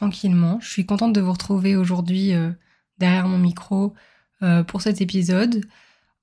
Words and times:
tranquillement. 0.00 0.58
Je 0.62 0.70
suis 0.70 0.86
contente 0.86 1.12
de 1.12 1.20
vous 1.20 1.32
retrouver 1.32 1.76
aujourd'hui 1.76 2.32
euh, 2.32 2.52
derrière 2.96 3.28
mon 3.28 3.36
micro 3.36 3.92
euh, 4.42 4.64
pour 4.64 4.80
cet 4.80 5.02
épisode. 5.02 5.66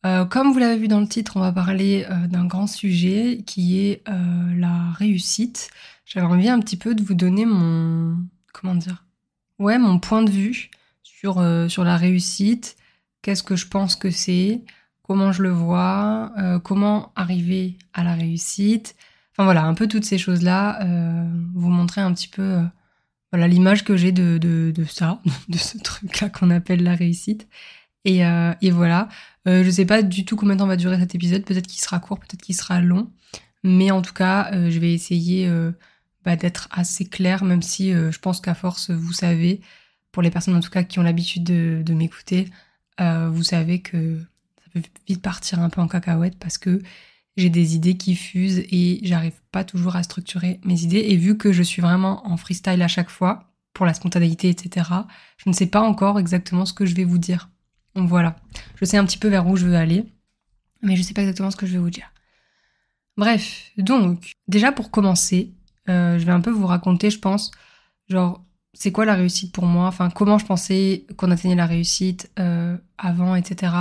Euh, 0.03 0.25
comme 0.25 0.52
vous 0.52 0.58
l'avez 0.58 0.80
vu 0.80 0.88
dans 0.88 1.00
le 1.00 1.08
titre, 1.08 1.38
on 1.38 1.42
va 1.42 1.52
parler 1.52 2.08
d'un 2.28 2.45
grand 2.45 2.66
sujet 2.66 3.44
qui 3.45 3.80
est 3.80 4.03
la 4.08 4.92
réussite. 4.94 5.70
J'avais 6.05 6.25
envie 6.25 6.50
un 6.50 6.59
petit 6.59 6.78
peu 6.78 6.95
de 6.95 7.03
vous 7.03 7.14
donner 7.14 7.45
mon 7.45 8.17
comment 8.52 8.73
dire 8.73 9.05
ouais 9.59 9.78
mon 9.78 10.00
point 10.00 10.23
de 10.23 10.31
vue 10.31 10.72
sur 11.03 11.36
sur 11.70 11.83
la 11.83 11.98
réussite. 11.98 12.78
Qu'est-ce 13.22 13.44
que 13.44 13.55
je 13.55 13.67
pense 13.67 13.95
que 13.95 14.09
c'est? 14.09 14.64
Comment 15.03 15.31
je 15.31 15.44
le 15.44 15.52
vois? 15.52 16.31
Comment 16.64 17.11
arriver 17.16 17.78
à 17.94 18.03
la 18.03 18.16
réussite? 18.16 18.95
Enfin 19.33 19.44
voilà, 19.44 19.66
un 19.66 19.73
peu 19.73 19.88
toutes 19.88 20.05
ces 20.05 20.17
choses-là. 20.17 20.80
vous 21.53 21.70
montrer 21.70 22.02
un 22.02 22.14
petit 22.14 22.30
peu 22.30 22.64
voilà 23.31 23.47
l'image 23.47 23.83
que 23.83 23.97
j'ai 23.97 24.11
de, 24.11 24.38
de, 24.38 24.72
de, 24.73 24.86
ça, 24.86 25.22
de 25.50 25.58
ce 25.58 25.78
truc-là 25.78 26.30
qu'on 26.30 26.50
appelle 26.50 26.83
la 26.83 26.95
réussite. 26.95 27.47
Et, 28.06 28.25
euh, 28.25 28.53
et 28.61 28.72
voilà. 28.72 29.09
Euh, 29.47 29.64
je 29.64 29.70
sais 29.70 29.86
pas 29.86 30.02
du 30.02 30.25
tout 30.25 30.36
combien 30.36 30.56
de 30.56 30.59
temps 30.59 30.67
va 30.67 30.78
durer 30.78 31.00
cet 31.00 31.16
épisode. 31.16 31.44
Peut-être 31.44 31.67
qu'il 31.67 31.81
sera 31.81 32.00
court, 32.00 32.20
peut-être 32.20 32.42
qu'il 32.42 32.55
sera 32.55 32.80
long. 32.80 33.11
Mais 33.64 33.92
en 33.92 34.02
tout 34.02 34.14
cas, 34.14 34.52
euh, 34.53 34.70
je 34.70 34.80
vais 34.80 34.94
essayer 34.94 35.48
euh, 35.48 35.72
bah, 36.23 36.36
d'être 36.36 36.70
assez 36.72 37.05
clair, 37.05 37.44
même 37.44 37.61
si 37.61 37.92
je 37.92 38.20
pense 38.20 38.39
qu'à 38.42 38.55
force, 38.55 38.92
vous 38.92 39.14
savez, 39.14 39.61
pour 40.11 40.22
les 40.22 40.31
personnes 40.31 40.55
en 40.55 40.61
tout 40.61 40.70
cas 40.70 40.83
qui 40.83 41.00
ont 41.00 41.03
l'habitude 41.03 41.44
de, 41.44 41.81
de 41.86 41.94
m'écouter, 41.94 42.50
vous 43.00 43.44
savez 43.44 43.81
que 43.81 44.17
ça 44.64 44.70
peut 44.73 44.81
vite 45.08 45.22
partir 45.22 45.59
un 45.59 45.70
peu 45.70 45.81
en 45.81 45.88
cacahuète 45.88 46.38
parce 46.39 46.58
que 46.58 46.81
j'ai 47.38 47.49
des 47.49 47.75
idées 47.75 47.97
qui 47.97 48.16
fusent 48.16 48.63
et 48.71 48.99
j'arrive 49.03 49.39
pas 49.52 49.63
toujours 49.63 49.95
à 49.95 50.03
structurer 50.03 50.59
mes 50.66 50.81
idées. 50.81 51.05
Et 51.07 51.16
vu 51.16 51.38
que 51.38 51.52
je 51.52 51.63
suis 51.63 51.81
vraiment 51.81 52.27
en 52.27 52.35
freestyle 52.35 52.81
à 52.81 52.88
chaque 52.88 53.09
fois, 53.09 53.53
pour 53.73 53.85
la 53.85 53.93
spontanéité, 53.93 54.49
etc., 54.49 54.89
je 55.38 55.49
ne 55.49 55.53
sais 55.53 55.67
pas 55.67 55.81
encore 55.81 56.19
exactement 56.19 56.65
ce 56.65 56.73
que 56.73 56.85
je 56.85 56.95
vais 56.95 57.03
vous 57.03 57.19
dire. 57.19 57.49
Donc 57.95 58.09
voilà, 58.09 58.35
je 58.75 58.86
sais 58.86 58.97
un 58.97 59.05
petit 59.05 59.20
peu 59.20 59.27
vers 59.27 59.47
où 59.47 59.55
je 59.55 59.67
veux 59.67 59.76
aller, 59.76 60.05
mais 60.81 60.95
je 60.95 61.03
sais 61.03 61.14
pas 61.14 61.21
exactement 61.21 61.52
ce 61.52 61.55
que 61.55 61.67
je 61.67 61.73
vais 61.73 61.77
vous 61.77 61.92
dire. 61.92 62.11
Bref, 63.17 63.71
donc, 63.77 64.31
déjà 64.47 64.71
pour 64.71 64.92
commencer, 64.92 65.53
euh, 65.89 66.17
je 66.20 66.26
vais 66.26 66.31
un 66.31 66.42
peu 66.42 66.52
vous 66.52 66.65
raconter, 66.67 67.09
je 67.09 67.20
pense, 67.20 67.52
genre, 68.09 68.43
c'est 68.73 68.92
quoi 68.92 69.05
la 69.05 69.15
réussite 69.15 69.53
pour 69.53 69.65
moi, 69.65 69.87
enfin, 69.87 70.09
comment 70.09 70.37
je 70.37 70.45
pensais 70.45 71.05
qu'on 71.17 71.31
atteignait 71.31 71.55
la 71.55 71.65
réussite 71.65 72.31
euh, 72.39 72.77
avant, 72.97 73.36
etc. 73.36 73.73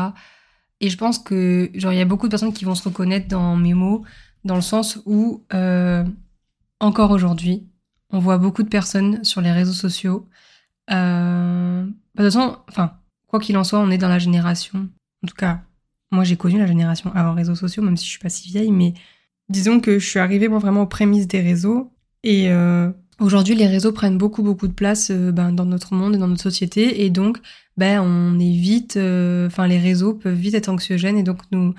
Et 0.81 0.91
je 0.91 0.97
pense 0.97 1.19
que, 1.19 1.71
genre, 1.75 1.93
il 1.93 1.99
y 1.99 2.03
a 2.03 2.05
beaucoup 2.05 2.27
de 2.27 2.31
personnes 2.31 2.53
qui 2.53 2.65
vont 2.65 2.75
se 2.75 2.83
reconnaître 2.83 3.29
dans 3.29 3.57
mes 3.57 3.75
mots, 3.75 4.05
dans 4.45 4.57
le 4.57 4.61
sens 4.61 5.01
où, 5.07 5.45
euh, 5.55 6.05
encore 6.81 7.11
aujourd'hui, 7.11 7.67
on 8.11 8.19
voit 8.19 8.39
beaucoup 8.39 8.63
de 8.63 8.69
personnes 8.69 9.25
sur 9.25 9.41
les 9.41 9.53
réseaux 9.53 9.73
sociaux. 9.73 10.29
Euh, 10.91 11.85
bah, 12.15 12.23
de 12.23 12.29
toute 12.29 12.39
façon, 12.39 12.59
enfin, 12.69 12.99
quoi 13.27 13.41
qu'il 13.41 13.57
en 13.57 13.65
soit, 13.65 13.81
on 13.81 13.91
est 13.91 13.99
dans 13.99 14.09
la 14.09 14.19
génération. 14.19 14.89
En 15.25 15.27
tout 15.27 15.35
cas, 15.35 15.63
moi, 16.13 16.25
j'ai 16.25 16.37
connu 16.37 16.59
la 16.59 16.67
génération 16.67 17.13
avant 17.15 17.35
réseaux 17.35 17.55
sociaux, 17.55 17.83
même 17.83 17.97
si 17.97 18.05
je 18.05 18.11
suis 18.11 18.19
pas 18.21 18.29
si 18.29 18.49
vieille, 18.49 18.71
mais 18.71 18.95
disons 19.49 19.81
que 19.81 19.99
je 19.99 20.07
suis 20.07 20.19
arrivée, 20.19 20.49
moi, 20.49 20.59
vraiment 20.59 20.83
aux 20.83 20.87
prémices 20.87 21.27
des 21.27 21.41
réseaux. 21.41 21.93
Et 22.23 22.51
euh, 22.51 22.91
aujourd'hui, 23.21 23.55
les 23.55 23.67
réseaux 23.67 23.93
prennent 23.93 24.19
beaucoup, 24.19 24.43
beaucoup 24.43 24.69
de 24.69 24.73
place 24.73 25.11
euh, 25.11 25.33
ben, 25.33 25.53
dans 25.53 25.65
notre 25.65 25.95
monde 25.95 26.15
et 26.15 26.19
dans 26.19 26.29
notre 26.29 26.43
société. 26.43 27.05
Et 27.05 27.11
donc, 27.11 27.39
ben 27.77 28.01
on 28.01 28.39
est 28.39 28.53
vite, 28.53 28.97
euh, 28.97 29.47
enfin 29.47 29.67
les 29.67 29.79
réseaux 29.79 30.15
peuvent 30.15 30.35
vite 30.35 30.55
être 30.55 30.69
anxiogènes 30.69 31.19
et 31.19 31.23
donc 31.23 31.41
nous 31.53 31.75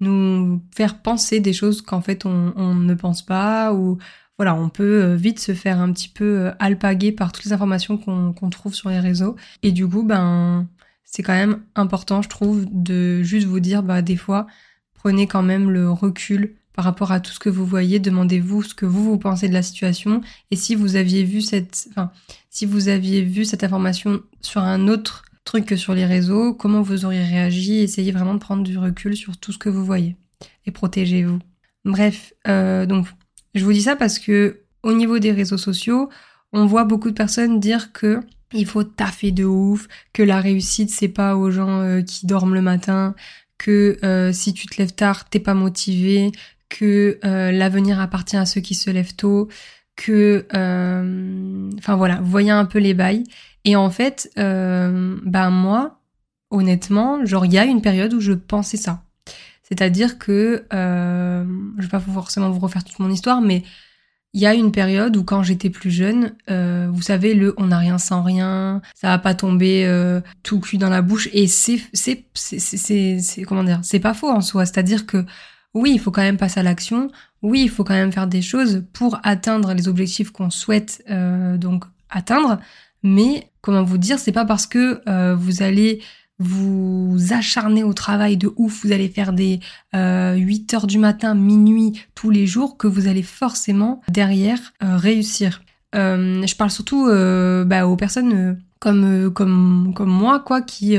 nous 0.00 0.62
faire 0.74 1.02
penser 1.02 1.40
des 1.40 1.52
choses 1.52 1.82
qu'en 1.82 2.00
fait 2.00 2.24
on, 2.24 2.74
ne 2.74 2.94
pense 2.94 3.22
pas 3.22 3.74
ou 3.74 3.98
voilà 4.38 4.54
on 4.54 4.70
peut 4.70 5.02
euh, 5.02 5.16
vite 5.16 5.40
se 5.40 5.52
faire 5.52 5.78
un 5.80 5.92
petit 5.92 6.08
peu 6.08 6.52
alpaguer 6.58 7.12
par 7.12 7.32
toutes 7.32 7.44
les 7.44 7.52
informations 7.52 7.98
qu'on 7.98 8.32
qu'on 8.32 8.48
trouve 8.48 8.74
sur 8.74 8.88
les 8.88 9.00
réseaux 9.00 9.36
et 9.62 9.72
du 9.72 9.86
coup 9.86 10.02
ben 10.02 10.68
c'est 11.04 11.22
quand 11.22 11.34
même 11.34 11.62
important 11.74 12.22
je 12.22 12.28
trouve 12.30 12.66
de 12.70 13.22
juste 13.22 13.46
vous 13.46 13.60
dire 13.60 13.82
bah 13.82 14.00
des 14.02 14.16
fois 14.16 14.46
prenez 14.94 15.26
quand 15.26 15.42
même 15.42 15.70
le 15.70 15.90
recul 15.90 16.54
par 16.72 16.84
rapport 16.84 17.12
à 17.12 17.20
tout 17.20 17.32
ce 17.32 17.38
que 17.38 17.48
vous 17.48 17.66
voyez, 17.66 17.98
demandez-vous 17.98 18.62
ce 18.62 18.74
que 18.74 18.86
vous 18.86 19.04
vous 19.04 19.18
pensez 19.18 19.48
de 19.48 19.54
la 19.54 19.62
situation 19.62 20.20
et 20.50 20.56
si 20.56 20.74
vous 20.74 20.96
aviez 20.96 21.24
vu 21.24 21.40
cette, 21.40 21.88
enfin, 21.90 22.10
si 22.48 22.66
vous 22.66 22.88
aviez 22.88 23.22
vu 23.22 23.44
cette 23.44 23.64
information 23.64 24.22
sur 24.40 24.62
un 24.62 24.88
autre 24.88 25.24
truc 25.44 25.66
que 25.66 25.76
sur 25.76 25.94
les 25.94 26.06
réseaux, 26.06 26.54
comment 26.54 26.82
vous 26.82 27.04
auriez 27.04 27.24
réagi, 27.24 27.78
essayez 27.78 28.12
vraiment 28.12 28.34
de 28.34 28.38
prendre 28.38 28.62
du 28.62 28.78
recul 28.78 29.16
sur 29.16 29.36
tout 29.36 29.52
ce 29.52 29.58
que 29.58 29.68
vous 29.68 29.84
voyez 29.84 30.16
et 30.66 30.70
protégez-vous. 30.70 31.38
Bref, 31.84 32.32
euh, 32.46 32.86
donc 32.86 33.06
je 33.54 33.64
vous 33.64 33.72
dis 33.72 33.82
ça 33.82 33.96
parce 33.96 34.18
que 34.18 34.60
au 34.82 34.92
niveau 34.92 35.18
des 35.18 35.32
réseaux 35.32 35.58
sociaux, 35.58 36.08
on 36.52 36.66
voit 36.66 36.84
beaucoup 36.84 37.10
de 37.10 37.14
personnes 37.14 37.60
dire 37.60 37.92
que 37.92 38.20
il 38.52 38.66
faut 38.66 38.82
taffer 38.82 39.30
de 39.30 39.44
ouf, 39.44 39.86
que 40.12 40.22
la 40.22 40.40
réussite 40.40 40.90
c'est 40.90 41.08
pas 41.08 41.36
aux 41.36 41.50
gens 41.50 41.80
euh, 41.80 42.02
qui 42.02 42.26
dorment 42.26 42.54
le 42.54 42.62
matin, 42.62 43.14
que 43.58 43.98
euh, 44.04 44.32
si 44.32 44.52
tu 44.52 44.66
te 44.66 44.80
lèves 44.80 44.94
tard 44.94 45.28
t'es 45.28 45.40
pas 45.40 45.54
motivé, 45.54 46.32
que 46.70 47.18
euh, 47.24 47.52
l'avenir 47.52 48.00
appartient 48.00 48.38
à 48.38 48.46
ceux 48.46 48.62
qui 48.62 48.74
se 48.74 48.88
lèvent 48.88 49.14
tôt, 49.14 49.48
que, 49.96 50.46
euh, 50.54 51.70
enfin 51.76 51.96
voilà, 51.96 52.20
voyez 52.22 52.50
un 52.50 52.64
peu 52.64 52.78
les 52.78 52.94
bails. 52.94 53.24
Et 53.66 53.76
en 53.76 53.90
fait, 53.90 54.30
bah 54.36 55.50
moi, 55.50 56.00
honnêtement, 56.50 57.24
genre 57.26 57.44
il 57.44 57.52
y 57.52 57.58
a 57.58 57.64
une 57.64 57.82
période 57.82 58.14
où 58.14 58.20
je 58.20 58.32
pensais 58.32 58.78
ça. 58.78 59.02
C'est-à-dire 59.70 60.18
que, 60.18 60.64
euh, 60.72 61.44
je 61.78 61.82
vais 61.82 61.88
pas 61.88 62.00
forcément 62.00 62.50
vous 62.50 62.58
refaire 62.58 62.82
toute 62.82 62.98
mon 62.98 63.10
histoire, 63.10 63.40
mais 63.40 63.62
il 64.32 64.40
y 64.40 64.46
a 64.46 64.54
une 64.54 64.72
période 64.72 65.16
où 65.16 65.22
quand 65.22 65.42
j'étais 65.44 65.70
plus 65.70 65.90
jeune, 65.92 66.34
euh, 66.50 66.88
vous 66.92 67.02
savez 67.02 67.34
le 67.34 67.54
on 67.56 67.66
n'a 67.66 67.78
rien 67.78 67.98
sans 67.98 68.22
rien, 68.22 68.82
ça 68.94 69.08
va 69.08 69.18
pas 69.18 69.34
tomber 69.34 69.84
euh, 69.86 70.20
tout 70.42 70.60
cul 70.60 70.78
dans 70.78 70.90
la 70.90 71.02
bouche 71.02 71.28
et 71.32 71.46
c'est 71.46 71.80
c'est 71.92 72.26
c'est 72.34 73.18
c'est 73.20 73.42
comment 73.42 73.64
dire, 73.64 73.80
c'est 73.82 74.00
pas 74.00 74.14
faux 74.14 74.30
en 74.30 74.40
soi, 74.40 74.66
c'est-à-dire 74.66 75.06
que 75.06 75.24
oui, 75.74 75.92
il 75.94 76.00
faut 76.00 76.10
quand 76.10 76.22
même 76.22 76.36
passer 76.36 76.60
à 76.60 76.62
l'action, 76.62 77.10
oui, 77.42 77.62
il 77.62 77.70
faut 77.70 77.84
quand 77.84 77.94
même 77.94 78.12
faire 78.12 78.26
des 78.26 78.42
choses 78.42 78.84
pour 78.92 79.18
atteindre 79.22 79.72
les 79.72 79.88
objectifs 79.88 80.30
qu'on 80.30 80.50
souhaite 80.50 81.02
euh, 81.10 81.56
donc 81.56 81.84
atteindre, 82.10 82.58
mais 83.02 83.50
comment 83.60 83.82
vous 83.82 83.98
dire, 83.98 84.18
c'est 84.18 84.32
pas 84.32 84.44
parce 84.44 84.66
que 84.66 85.00
euh, 85.08 85.34
vous 85.34 85.62
allez 85.62 86.02
vous 86.38 87.18
acharner 87.30 87.84
au 87.84 87.92
travail 87.92 88.38
de 88.38 88.50
ouf, 88.56 88.84
vous 88.84 88.92
allez 88.92 89.08
faire 89.08 89.32
des 89.32 89.60
euh, 89.94 90.34
8 90.34 90.74
heures 90.74 90.86
du 90.86 90.98
matin, 90.98 91.34
minuit 91.34 92.00
tous 92.14 92.30
les 92.30 92.46
jours, 92.46 92.78
que 92.78 92.86
vous 92.86 93.08
allez 93.08 93.22
forcément 93.22 94.00
derrière 94.08 94.58
euh, 94.82 94.96
réussir. 94.96 95.62
Je 95.92 96.54
parle 96.54 96.70
surtout 96.70 97.06
bah, 97.66 97.88
aux 97.88 97.96
personnes 97.96 98.62
comme 98.78 99.32
comme 99.34 99.92
comme 99.92 100.08
moi 100.08 100.38
quoi 100.38 100.62
qui 100.62 100.96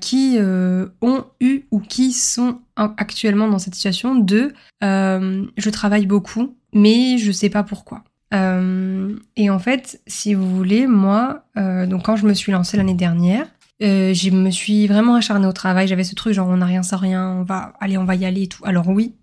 qui 0.00 0.38
ont 0.40 1.24
eu 1.40 1.62
ou 1.70 1.80
qui 1.80 2.12
sont 2.12 2.60
actuellement 2.76 3.48
dans 3.48 3.58
cette 3.58 3.74
situation 3.74 4.14
de 4.14 4.52
je 4.82 5.70
travaille 5.70 6.06
beaucoup 6.06 6.54
mais 6.72 7.18
je 7.18 7.32
sais 7.32 7.50
pas 7.50 7.62
pourquoi. 7.62 8.04
Euh, 8.32 9.16
et 9.36 9.50
en 9.50 9.58
fait, 9.58 10.00
si 10.06 10.34
vous 10.34 10.48
voulez, 10.54 10.86
moi, 10.86 11.44
euh, 11.56 11.86
donc 11.86 12.04
quand 12.04 12.16
je 12.16 12.26
me 12.26 12.34
suis 12.34 12.52
lancée 12.52 12.76
l'année 12.76 12.94
dernière, 12.94 13.46
euh, 13.82 14.14
je 14.14 14.30
me 14.30 14.50
suis 14.50 14.86
vraiment 14.86 15.16
acharnée 15.16 15.46
au 15.46 15.52
travail. 15.52 15.88
J'avais 15.88 16.04
ce 16.04 16.14
truc 16.14 16.34
genre 16.34 16.48
on 16.48 16.58
n'a 16.58 16.66
rien 16.66 16.82
sans 16.82 16.98
rien, 16.98 17.28
on 17.28 17.42
va 17.42 17.72
aller, 17.80 17.98
on 17.98 18.04
va 18.04 18.14
y 18.14 18.24
aller 18.24 18.42
et 18.42 18.48
tout. 18.48 18.64
Alors 18.64 18.88
oui, 18.88 19.14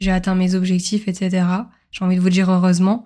j'ai 0.00 0.10
atteint 0.10 0.34
mes 0.34 0.54
objectifs, 0.54 1.08
etc. 1.08 1.46
J'ai 1.90 2.04
envie 2.04 2.16
de 2.16 2.20
vous 2.20 2.30
dire 2.30 2.50
heureusement. 2.50 3.04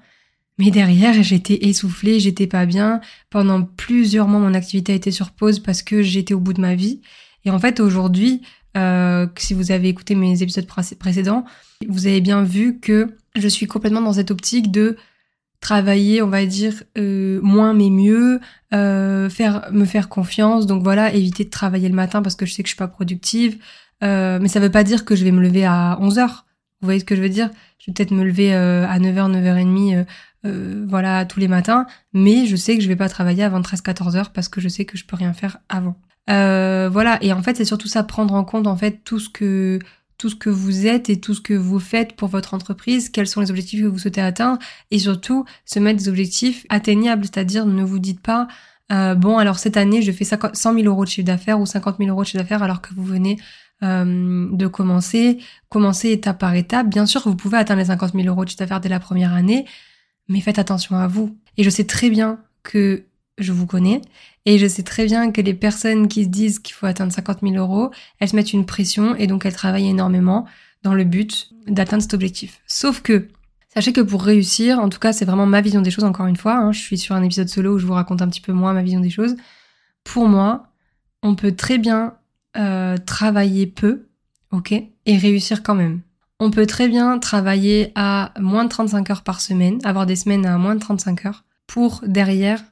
Mais 0.61 0.71
derrière, 0.71 1.23
j'étais 1.23 1.67
essoufflée, 1.69 2.21
j'étais 2.21 2.47
pas 2.47 2.67
bien. 2.67 3.01
Pendant 3.31 3.62
plusieurs 3.62 4.29
mois, 4.29 4.41
mon 4.41 4.53
activité 4.53 4.93
a 4.93 4.95
été 4.95 5.11
sur 5.11 5.31
pause 5.31 5.59
parce 5.59 5.83
que 5.83 6.03
j'étais 6.03 6.35
au 6.35 6.39
bout 6.39 6.53
de 6.53 6.61
ma 6.61 6.75
vie. 6.75 7.01
Et 7.47 7.51
en 7.51 7.59
fait, 7.59 7.81
aujourd'hui, 7.81 8.43
euh, 8.77 9.27
si 9.39 9.55
vous 9.55 9.73
avez 9.73 9.89
écouté 9.89 10.15
mes 10.15 10.43
épisodes 10.43 10.67
précédents, 10.67 11.47
vous 11.89 12.07
avez 12.07 12.21
bien 12.21 12.43
vu 12.43 12.79
que 12.79 13.17
je 13.37 13.49
suis 13.49 13.67
complètement 13.67 14.03
dans 14.03 14.12
cette 14.12 14.31
optique 14.31 14.71
de 14.71 14.99
travailler, 15.61 16.21
on 16.21 16.29
va 16.29 16.45
dire, 16.45 16.83
euh, 16.99 17.41
moins 17.43 17.73
mais 17.73 17.89
mieux, 17.89 18.39
euh, 18.75 19.31
faire 19.31 19.67
me 19.73 19.87
faire 19.87 20.11
confiance. 20.11 20.67
Donc 20.67 20.83
voilà, 20.83 21.15
éviter 21.15 21.45
de 21.45 21.51
travailler 21.51 21.89
le 21.89 21.95
matin 21.95 22.21
parce 22.21 22.35
que 22.35 22.45
je 22.45 22.53
sais 22.53 22.63
que 22.63 22.69
je 22.69 22.75
suis 22.75 22.79
pas 22.79 22.87
productive. 22.87 23.56
Euh, 24.05 24.39
mais 24.43 24.49
ça 24.49 24.61
veut 24.61 24.71
pas 24.71 24.85
dire 24.85 25.06
que 25.06 25.17
je 25.17 25.25
vais 25.25 25.33
me 25.33 25.41
lever 25.41 25.65
à 25.65 25.97
11 26.03 26.19
heures. 26.19 26.45
Vous 26.83 26.87
voyez 26.87 27.01
ce 27.01 27.06
que 27.06 27.17
je 27.17 27.23
veux 27.23 27.31
dire? 27.31 27.49
Je 27.79 27.91
vais 27.91 27.95
peut-être 27.95 28.11
me 28.11 28.25
lever 28.25 28.55
euh, 28.55 28.87
à 28.87 28.99
9h, 28.99 29.33
9h30, 29.33 30.06
euh, 30.47 30.85
voilà, 30.89 31.25
tous 31.25 31.41
les 31.41 31.49
matins. 31.49 31.87
Mais 32.13 32.47
je 32.47 32.57
sais 32.57 32.77
que 32.77 32.83
je 32.83 32.89
vais 32.89 32.97
pas 32.97 33.09
travailler 33.09 33.43
avant 33.43 33.61
13-14 33.61 34.17
heures 34.17 34.31
parce 34.33 34.49
que 34.49 34.61
je 34.61 34.69
sais 34.69 34.85
que 34.85 34.97
je 34.97 35.05
peux 35.05 35.17
rien 35.17 35.33
faire 35.33 35.59
avant. 35.69 35.97
voilà, 36.27 37.19
et 37.23 37.33
en 37.33 37.43
fait, 37.43 37.57
c'est 37.57 37.65
surtout 37.65 37.89
ça, 37.89 38.03
prendre 38.03 38.35
en 38.35 38.45
compte 38.45 38.67
en 38.67 38.77
fait 38.77 39.03
tout 39.05 39.19
ce 39.19 39.29
que 39.29 39.79
tout 40.21 40.29
ce 40.29 40.37
que 40.37 40.51
vous 40.51 40.87
êtes 40.87 41.09
et 41.09 41.19
tout 41.19 41.33
ce 41.33 41.41
que 41.41 41.55
vous 41.55 41.81
faites 41.81 42.15
pour 42.15 42.29
votre 42.29 42.53
entreprise, 42.53 43.09
quels 43.09 43.27
sont 43.27 43.41
les 43.41 43.51
objectifs 43.51 43.81
que 43.81 43.87
vous 43.87 43.99
souhaitez 43.99 44.21
atteindre 44.21 44.59
et 44.91 44.99
surtout 44.99 45.47
se 45.65 45.79
mettre 45.79 45.99
des 45.99 46.11
objectifs 46.11 46.67
atteignables, 46.69 47.25
c'est-à-dire 47.25 47.65
ne 47.65 47.83
vous 47.83 47.99
dites 47.99 48.21
pas 48.21 48.47
euh, 48.93 49.15
bon 49.15 49.39
alors 49.39 49.59
cette 49.59 49.79
année 49.79 50.03
je 50.03 50.13
fais 50.13 50.25
100 50.25 50.53
000 50.53 50.77
euros 50.85 51.05
de 51.05 51.11
chiffre 51.11 51.27
d'affaires 51.27 51.59
ou 51.59 51.65
50 51.65 51.97
000 51.99 52.11
euros 52.11 52.23
de 52.23 52.27
chiffre 52.27 52.43
d'affaires 52.43 52.63
alors 52.63 52.83
que 52.83 52.93
vous 52.93 53.05
venez 53.05 53.39
euh, 53.83 54.49
de 54.53 54.67
commencer, 54.67 55.39
commencer 55.71 56.11
étape 56.11 56.39
par 56.39 56.55
étape. 56.55 56.89
Bien 56.89 57.07
sûr 57.07 57.23
vous 57.25 57.37
pouvez 57.37 57.57
atteindre 57.57 57.81
les 57.81 57.87
50 57.87 58.13
000 58.13 58.27
euros 58.27 58.45
de 58.45 58.51
chiffre 58.51 58.59
d'affaires 58.59 58.81
dès 58.81 58.91
la 58.91 59.01
première 59.01 59.33
année, 59.33 59.65
mais 60.28 60.40
faites 60.40 60.58
attention 60.58 60.96
à 60.96 61.06
vous. 61.06 61.37
Et 61.56 61.64
je 61.64 61.70
sais 61.70 61.84
très 61.84 62.11
bien 62.11 62.40
que 62.62 63.05
je 63.38 63.52
vous 63.52 63.67
connais 63.67 64.02
et 64.46 64.58
je 64.58 64.67
sais 64.67 64.82
très 64.82 65.06
bien 65.06 65.32
que 65.32 65.40
les 65.40 65.55
personnes 65.55 66.08
qui 66.08 66.25
se 66.25 66.28
disent 66.28 66.58
qu'il 66.58 66.75
faut 66.75 66.87
atteindre 66.87 67.12
50 67.12 67.40
000 67.43 67.55
euros, 67.55 67.90
elles 68.19 68.28
se 68.28 68.37
mettent 68.37 68.52
une 68.52 68.67
pression 68.67 69.14
et 69.17 69.26
donc 69.26 69.44
elles 69.44 69.55
travaillent 69.55 69.88
énormément 69.88 70.46
dans 70.82 70.94
le 70.94 71.05
but 71.05 71.50
d'atteindre 71.67 72.02
cet 72.02 72.14
objectif. 72.14 72.61
Sauf 72.67 73.02
que, 73.02 73.28
sachez 73.72 73.93
que 73.93 74.00
pour 74.00 74.22
réussir, 74.22 74.78
en 74.78 74.88
tout 74.88 74.99
cas 74.99 75.12
c'est 75.12 75.25
vraiment 75.25 75.46
ma 75.46 75.61
vision 75.61 75.82
des 75.82 75.90
choses 75.90 76.05
encore 76.05 76.26
une 76.26 76.37
fois, 76.37 76.56
hein, 76.56 76.72
je 76.72 76.81
suis 76.81 76.99
sur 76.99 77.14
un 77.14 77.22
épisode 77.22 77.49
solo 77.49 77.75
où 77.75 77.78
je 77.78 77.87
vous 77.87 77.93
raconte 77.93 78.22
un 78.22 78.28
petit 78.28 78.40
peu 78.40 78.52
moi 78.52 78.72
ma 78.72 78.82
vision 78.82 79.00
des 79.00 79.11
choses, 79.11 79.37
pour 80.05 80.28
moi, 80.28 80.69
on 81.22 81.34
peut 81.34 81.52
très 81.52 81.78
bien 81.78 82.14
euh, 82.56 82.96
travailler 82.96 83.67
peu, 83.67 84.08
ok, 84.50 84.72
et 84.72 85.17
réussir 85.17 85.62
quand 85.62 85.75
même. 85.75 86.00
On 86.43 86.51
peut 86.51 86.65
très 86.65 86.89
bien 86.89 87.19
travailler 87.19 87.93
à 87.95 88.33
moins 88.41 88.65
de 88.65 88.71
35 88.71 89.11
heures 89.11 89.23
par 89.23 89.43
semaine, 89.43 89.79
avoir 89.85 90.07
des 90.07 90.17
semaines 90.17 90.47
à 90.47 90.57
moins 90.57 90.75
de 90.75 90.81
35 90.81 91.27
heures, 91.27 91.45
pour 91.67 92.03
derrière 92.07 92.65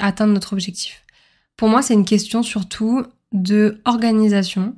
atteindre 0.00 0.32
notre 0.32 0.52
objectif. 0.52 1.04
Pour 1.56 1.68
moi, 1.68 1.82
c'est 1.82 1.94
une 1.94 2.04
question 2.04 2.42
surtout 2.42 3.04
de 3.32 3.80
organisation 3.84 4.74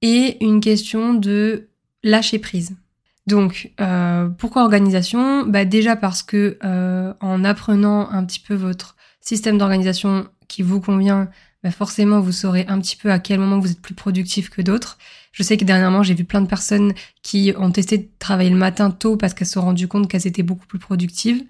et 0.00 0.42
une 0.42 0.60
question 0.60 1.12
de 1.12 1.68
lâcher 2.02 2.38
prise. 2.38 2.76
Donc, 3.26 3.72
euh, 3.80 4.28
pourquoi 4.28 4.62
organisation? 4.62 5.46
Bah 5.46 5.66
Déjà 5.66 5.96
parce 5.96 6.22
que 6.22 6.58
euh, 6.64 7.12
en 7.20 7.44
apprenant 7.44 8.10
un 8.10 8.24
petit 8.24 8.40
peu 8.40 8.54
votre 8.54 8.96
système 9.20 9.58
d'organisation 9.58 10.26
qui 10.48 10.62
vous 10.62 10.80
convient, 10.80 11.28
bah 11.62 11.70
forcément 11.70 12.20
vous 12.20 12.32
saurez 12.32 12.64
un 12.68 12.80
petit 12.80 12.96
peu 12.96 13.12
à 13.12 13.18
quel 13.18 13.38
moment 13.38 13.58
vous 13.58 13.70
êtes 13.70 13.82
plus 13.82 13.94
productif 13.94 14.48
que 14.48 14.62
d'autres. 14.62 14.96
Je 15.32 15.42
sais 15.42 15.56
que 15.56 15.64
dernièrement 15.64 16.02
j'ai 16.02 16.14
vu 16.14 16.24
plein 16.24 16.40
de 16.40 16.46
personnes 16.46 16.92
qui 17.22 17.52
ont 17.56 17.70
testé 17.70 17.98
de 17.98 18.08
travailler 18.18 18.50
le 18.50 18.56
matin 18.56 18.90
tôt 18.90 19.16
parce 19.16 19.34
qu'elles 19.34 19.46
se 19.46 19.54
sont 19.54 19.62
rendues 19.62 19.88
compte 19.88 20.08
qu'elles 20.08 20.26
étaient 20.26 20.42
beaucoup 20.42 20.66
plus 20.66 20.78
productives. 20.78 21.44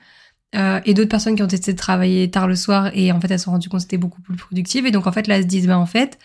Euh, 0.56 0.81
et 0.85 0.94
d'autres 0.94 1.09
personnes 1.09 1.37
qui 1.37 1.43
ont 1.44 1.47
essayé 1.47 1.73
de 1.73 1.79
travailler 1.79 2.29
tard 2.29 2.49
le 2.49 2.56
soir 2.56 2.91
et 2.93 3.12
en 3.12 3.21
fait 3.21 3.31
elles 3.31 3.38
se 3.38 3.44
sont 3.44 3.53
rendues 3.53 3.69
compte 3.69 3.79
que 3.79 3.82
c'était 3.82 3.99
beaucoup 3.99 4.21
plus 4.21 4.37
productif. 4.37 4.85
Et 4.85 4.91
donc 4.91 5.06
en 5.06 5.12
fait 5.12 5.27
là 5.29 5.37
elles 5.37 5.44
se 5.44 5.49
disent 5.49 5.67
bah 5.67 5.79
en 5.79 5.87
fait 5.87 6.19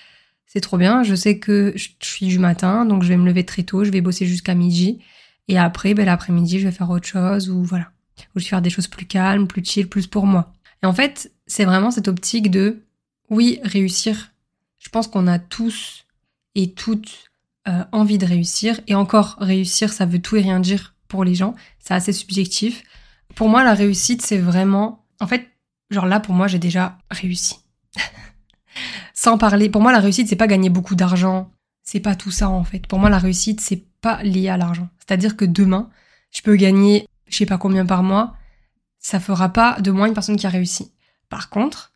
c'est 0.48 0.62
trop 0.62 0.78
bien. 0.78 1.04
Je 1.04 1.16
sais 1.16 1.40
que 1.40 1.74
je 1.76 1.90
suis 2.02 2.26
du 2.26 2.40
matin 2.40 2.86
donc 2.86 3.04
je 3.04 3.10
vais 3.10 3.18
me 3.18 3.26
lever 3.26 3.46
très 3.46 3.64
tôt 3.64 3.84
je 3.84 3.92
vais 3.92 4.02
bosser 4.02 4.26
jusqu'à 4.26 4.56
midi. 4.56 5.00
Et 5.48 5.58
après 5.58 5.94
ben, 5.94 6.06
l'après-midi 6.06 6.60
je 6.60 6.68
vais 6.68 6.74
faire 6.74 6.90
autre 6.90 7.08
chose 7.08 7.50
ou 7.50 7.64
voilà. 7.64 7.92
Ou 8.36 8.40
je 8.40 8.46
vais 8.46 8.50
faire 8.50 8.62
des 8.62 8.70
choses 8.70 8.88
plus 8.88 9.06
calmes 9.06 9.48
plus 9.48 9.64
chill 9.64 9.88
plus 9.88 10.08
pour 10.08 10.26
moi. 10.26 10.52
Et 10.84 10.88
en 10.88 10.94
fait 10.94 11.32
c'est 11.48 11.66
vraiment 11.66 11.92
cette 11.92 12.08
optique 12.08 12.52
de 12.52 12.82
oui 13.30 13.60
réussir. 13.64 14.32
Je 14.80 14.90
pense 14.90 15.08
qu'on 15.08 15.28
a 15.28 15.40
tous 15.40 16.06
et 16.56 16.72
toutes 16.72 17.32
euh, 17.68 17.84
envie 17.92 18.18
de 18.18 18.26
réussir 18.26 18.80
et 18.88 18.96
encore 18.96 19.38
réussir 19.40 19.92
ça 19.92 20.06
veut 20.06 20.20
tout 20.20 20.36
et 20.36 20.42
rien 20.42 20.60
dire 20.60 20.96
pour 21.08 21.24
les 21.24 21.36
gens 21.36 21.56
c'est 21.80 21.94
assez 21.94 22.14
subjectif 22.14 22.84
pour 23.36 23.50
moi, 23.50 23.64
la 23.64 23.74
réussite, 23.74 24.22
c'est 24.22 24.38
vraiment. 24.38 25.06
En 25.20 25.28
fait, 25.28 25.48
genre 25.90 26.06
là, 26.06 26.20
pour 26.20 26.34
moi, 26.34 26.48
j'ai 26.48 26.60
déjà 26.60 26.98
réussi. 27.10 27.58
Sans 29.14 29.38
parler. 29.38 29.70
Pour 29.70 29.82
moi, 29.82 29.92
la 29.92 30.00
réussite, 30.00 30.28
c'est 30.28 30.36
pas 30.36 30.48
gagner 30.48 30.70
beaucoup 30.70 30.96
d'argent. 30.96 31.52
C'est 31.84 32.00
pas 32.00 32.16
tout 32.16 32.32
ça, 32.32 32.50
en 32.50 32.64
fait. 32.64 32.88
Pour 32.88 33.00
moi, 33.00 33.10
la 33.10 33.20
réussite, 33.20 33.62
c'est 33.62 33.84
pas 34.02 34.24
lié 34.24 34.50
à 34.50 34.58
l'argent. 34.58 34.90
C'est-à-dire 34.98 35.36
que 35.36 35.46
demain, 35.46 35.90
je 36.32 36.42
peux 36.42 36.56
gagner 36.56 37.08
je 37.28 37.38
sais 37.38 37.46
pas 37.46 37.58
combien 37.58 37.86
par 37.86 38.04
mois. 38.04 38.36
Ça 39.00 39.20
fera 39.20 39.50
pas 39.50 39.82
de 39.82 39.92
moi 39.92 40.08
une 40.08 40.14
personne 40.14 40.38
qui 40.38 40.48
a 40.48 40.50
réussi. 40.50 40.94
Par 41.28 41.50
contre, 41.50 41.92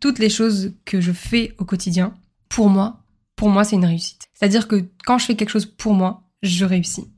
toutes 0.00 0.18
les 0.18 0.30
choses 0.30 0.74
que 0.84 1.00
je 1.00 1.12
fais 1.12 1.54
au 1.58 1.64
quotidien, 1.64 2.14
pour 2.48 2.68
moi, 2.68 3.02
pour 3.36 3.48
moi, 3.48 3.64
c'est 3.64 3.76
une 3.76 3.86
réussite. 3.86 4.29
C'est-à-dire 4.40 4.68
que 4.68 4.86
quand 5.04 5.18
je 5.18 5.26
fais 5.26 5.36
quelque 5.36 5.50
chose 5.50 5.66
pour 5.66 5.92
moi, 5.92 6.22
je 6.42 6.64
réussis. 6.64 7.12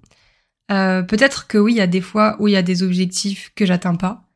Euh, 0.72 1.02
peut-être 1.02 1.46
que 1.46 1.56
oui, 1.56 1.74
il 1.74 1.76
y 1.76 1.80
a 1.80 1.86
des 1.86 2.00
fois 2.00 2.36
où 2.40 2.48
il 2.48 2.52
y 2.52 2.56
a 2.56 2.62
des 2.62 2.82
objectifs 2.82 3.52
que 3.54 3.64
j'atteins 3.64 3.94
pas. 3.94 4.28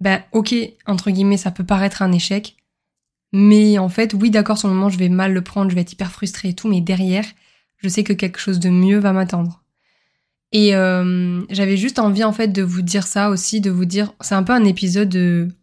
Ben 0.00 0.22
ok, 0.32 0.52
entre 0.86 1.12
guillemets, 1.12 1.36
ça 1.36 1.52
peut 1.52 1.64
paraître 1.64 2.02
un 2.02 2.10
échec. 2.10 2.56
Mais 3.32 3.78
en 3.78 3.88
fait, 3.88 4.12
oui, 4.14 4.30
d'accord, 4.30 4.58
sur 4.58 4.68
le 4.68 4.74
moment, 4.74 4.88
je 4.88 4.98
vais 4.98 5.08
mal 5.08 5.32
le 5.32 5.42
prendre, 5.42 5.70
je 5.70 5.76
vais 5.76 5.82
être 5.82 5.92
hyper 5.92 6.10
frustrée 6.10 6.48
et 6.48 6.54
tout, 6.54 6.68
mais 6.68 6.80
derrière, 6.80 7.24
je 7.78 7.88
sais 7.88 8.02
que 8.02 8.12
quelque 8.12 8.40
chose 8.40 8.58
de 8.58 8.70
mieux 8.70 8.98
va 8.98 9.12
m'attendre. 9.12 9.62
Et 10.50 10.74
euh, 10.74 11.42
j'avais 11.48 11.76
juste 11.76 12.00
envie, 12.00 12.24
en 12.24 12.32
fait, 12.32 12.48
de 12.48 12.62
vous 12.62 12.82
dire 12.82 13.06
ça 13.06 13.30
aussi, 13.30 13.60
de 13.60 13.70
vous 13.70 13.84
dire, 13.84 14.12
c'est 14.20 14.34
un 14.34 14.42
peu 14.42 14.52
un 14.52 14.64
épisode, 14.64 15.14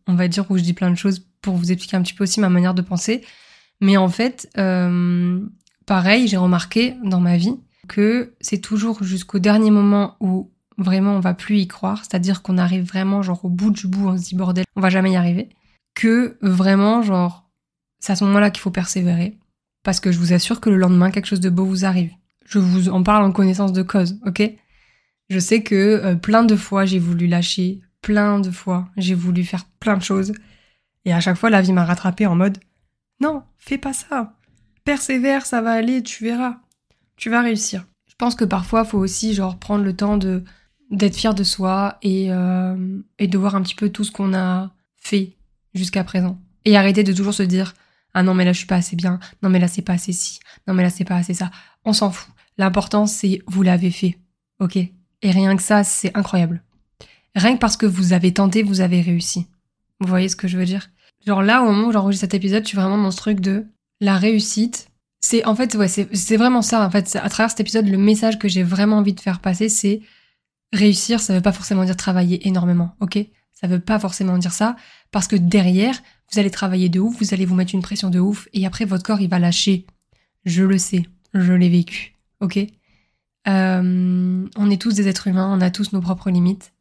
on 0.07 0.15
va 0.15 0.29
dire, 0.29 0.49
où 0.49 0.57
je 0.57 0.63
dis 0.63 0.73
plein 0.73 0.89
de 0.89 0.95
choses 0.95 1.27
pour 1.41 1.55
vous 1.55 1.71
expliquer 1.71 1.97
un 1.97 2.01
petit 2.01 2.13
peu 2.13 2.23
aussi 2.23 2.39
ma 2.39 2.49
manière 2.49 2.73
de 2.73 2.81
penser. 2.81 3.23
Mais 3.81 3.97
en 3.97 4.09
fait, 4.09 4.49
euh, 4.57 5.39
pareil, 5.89 6.27
j'ai 6.27 6.37
remarqué 6.37 6.95
dans 7.03 7.19
ma 7.19 7.35
vie 7.35 7.57
que 7.87 8.35
c'est 8.41 8.59
toujours 8.59 9.03
jusqu'au 9.03 9.39
dernier 9.39 9.71
moment 9.71 10.17
où 10.19 10.51
vraiment 10.77 11.15
on 11.15 11.19
va 11.19 11.33
plus 11.33 11.57
y 11.57 11.67
croire, 11.67 12.05
c'est-à-dire 12.05 12.43
qu'on 12.43 12.59
arrive 12.59 12.83
vraiment 12.83 13.23
genre 13.23 13.43
au 13.43 13.49
bout 13.49 13.71
du 13.71 13.87
bout, 13.87 14.07
on 14.07 14.15
se 14.15 14.25
dit 14.25 14.35
bordel, 14.35 14.65
on 14.75 14.81
va 14.81 14.91
jamais 14.91 15.13
y 15.13 15.15
arriver, 15.15 15.49
que 15.95 16.37
vraiment 16.43 17.01
genre 17.01 17.49
c'est 17.99 18.11
à 18.11 18.15
ce 18.15 18.23
moment-là 18.25 18.51
qu'il 18.51 18.61
faut 18.61 18.69
persévérer, 18.69 19.39
parce 19.81 19.99
que 19.99 20.11
je 20.11 20.19
vous 20.19 20.31
assure 20.31 20.61
que 20.61 20.69
le 20.69 20.77
lendemain 20.77 21.09
quelque 21.09 21.25
chose 21.25 21.39
de 21.39 21.49
beau 21.49 21.65
vous 21.65 21.85
arrive. 21.85 22.11
Je 22.45 22.59
vous 22.59 22.89
en 22.89 23.01
parle 23.01 23.25
en 23.25 23.31
connaissance 23.31 23.73
de 23.73 23.81
cause, 23.81 24.19
ok? 24.27 24.43
Je 25.31 25.39
sais 25.39 25.63
que 25.63 25.75
euh, 25.75 26.13
plein 26.13 26.43
de 26.43 26.55
fois 26.55 26.85
j'ai 26.85 26.99
voulu 26.99 27.25
lâcher, 27.25 27.81
plein 28.03 28.39
de 28.39 28.51
fois 28.51 28.89
j'ai 28.95 29.15
voulu 29.15 29.43
faire 29.43 29.65
plein 29.79 29.97
de 29.97 30.03
choses, 30.03 30.33
et 31.05 31.13
à 31.13 31.19
chaque 31.19 31.37
fois 31.37 31.49
la 31.49 31.63
vie 31.63 31.73
m'a 31.73 31.83
rattrapé 31.83 32.27
en 32.27 32.35
mode 32.35 32.59
non, 33.21 33.41
fais 33.57 33.79
pas 33.79 33.93
ça, 33.93 34.35
persévère, 34.83 35.45
ça 35.45 35.61
va 35.61 35.71
aller, 35.71 36.03
tu 36.03 36.23
verras 36.23 36.57
tu 37.19 37.29
vas 37.29 37.41
réussir. 37.41 37.85
Je 38.07 38.15
pense 38.17 38.33
que 38.33 38.45
parfois, 38.45 38.83
il 38.85 38.89
faut 38.89 38.97
aussi 38.97 39.33
genre 39.35 39.59
prendre 39.59 39.83
le 39.83 39.95
temps 39.95 40.17
de 40.17 40.43
d'être 40.89 41.15
fier 41.15 41.35
de 41.35 41.43
soi 41.43 41.99
et, 42.01 42.31
euh, 42.31 42.99
et 43.19 43.27
de 43.27 43.37
voir 43.37 43.53
un 43.53 43.61
petit 43.61 43.75
peu 43.75 43.89
tout 43.89 44.03
ce 44.03 44.11
qu'on 44.11 44.33
a 44.33 44.71
fait 44.95 45.37
jusqu'à 45.75 46.03
présent. 46.03 46.41
Et 46.65 46.75
arrêter 46.75 47.03
de 47.03 47.13
toujours 47.13 47.35
se 47.35 47.43
dire 47.43 47.75
ah 48.15 48.23
non 48.23 48.33
mais 48.33 48.43
là 48.43 48.53
je 48.53 48.57
suis 48.57 48.65
pas 48.65 48.77
assez 48.77 48.95
bien, 48.95 49.19
non 49.43 49.49
mais 49.49 49.59
là 49.59 49.67
c'est 49.67 49.83
pas 49.83 49.93
assez 49.93 50.13
ci, 50.13 50.39
non 50.67 50.73
mais 50.73 50.81
là 50.81 50.89
c'est 50.89 51.03
pas 51.03 51.17
assez 51.17 51.35
ça. 51.35 51.51
On 51.85 51.93
s'en 51.93 52.09
fout. 52.09 52.33
L'important 52.57 53.05
c'est 53.05 53.43
vous 53.45 53.61
l'avez 53.61 53.91
fait, 53.91 54.17
ok? 54.59 54.77
Et 54.77 55.31
rien 55.31 55.55
que 55.55 55.61
ça 55.61 55.83
c'est 55.83 56.17
incroyable. 56.17 56.63
Rien 57.35 57.53
que 57.53 57.59
parce 57.59 57.77
que 57.77 57.85
vous 57.85 58.13
avez 58.13 58.33
tenté, 58.33 58.63
vous 58.63 58.81
avez 58.81 59.01
réussi. 59.01 59.45
Vous 59.99 60.07
voyez 60.07 60.27
ce 60.27 60.35
que 60.35 60.47
je 60.47 60.57
veux 60.57 60.65
dire? 60.65 60.89
Genre 61.27 61.43
là 61.43 61.61
au 61.61 61.65
moment 61.65 61.89
où 61.89 61.91
j'enregistre 61.91 62.23
cet 62.23 62.33
épisode, 62.33 62.63
je 62.63 62.69
suis 62.69 62.77
vraiment 62.77 62.97
dans 62.97 63.11
ce 63.11 63.17
truc 63.17 63.41
de 63.41 63.67
la 63.99 64.17
réussite, 64.17 64.89
c'est 65.21 65.45
en 65.45 65.55
fait 65.55 65.75
ouais 65.75 65.87
c'est 65.87 66.37
vraiment 66.37 66.61
ça 66.61 66.85
en 66.85 66.89
fait. 66.89 67.17
À 67.21 67.29
travers 67.29 67.49
cet 67.49 67.59
épisode 67.59 67.87
le 67.87 67.97
message 67.97 68.39
que 68.39 68.47
j'ai 68.47 68.63
vraiment 68.63 68.97
envie 68.97 69.13
de 69.13 69.19
faire 69.19 69.39
passer 69.41 69.67
c'est 69.67 70.01
réussir 70.71 71.19
ça 71.19 71.33
veut 71.33 71.41
pas 71.41 71.51
forcément 71.51 71.83
dire 71.83 71.97
travailler 71.97 72.47
énormément 72.47 72.95
ok? 73.01 73.19
Ça 73.51 73.67
veut 73.67 73.81
pas 73.81 73.99
forcément 73.99 74.37
dire 74.37 74.53
ça 74.53 74.77
parce 75.11 75.27
que 75.27 75.35
derrière 75.35 76.01
vous 76.31 76.39
allez 76.39 76.51
travailler 76.51 76.87
de 76.87 76.99
ouf 77.01 77.19
vous 77.19 77.33
allez 77.33 77.45
vous 77.45 77.55
mettre 77.55 77.75
une 77.75 77.81
pression 77.81 78.09
de 78.09 78.19
ouf 78.19 78.47
et 78.53 78.65
après 78.65 78.85
votre 78.85 79.03
corps 79.03 79.19
il 79.19 79.29
va 79.29 79.39
lâcher. 79.39 79.85
Je 80.45 80.63
le 80.63 80.77
sais 80.77 81.05
je 81.33 81.51
l'ai 81.53 81.69
vécu 81.69 82.15
ok? 82.39 82.59
Euh, 83.47 84.47
on 84.55 84.69
est 84.69 84.81
tous 84.81 84.93
des 84.93 85.07
êtres 85.09 85.27
humains 85.27 85.51
on 85.53 85.59
a 85.59 85.69
tous 85.69 85.91
nos 85.91 86.01
propres 86.01 86.29
limites. 86.29 86.71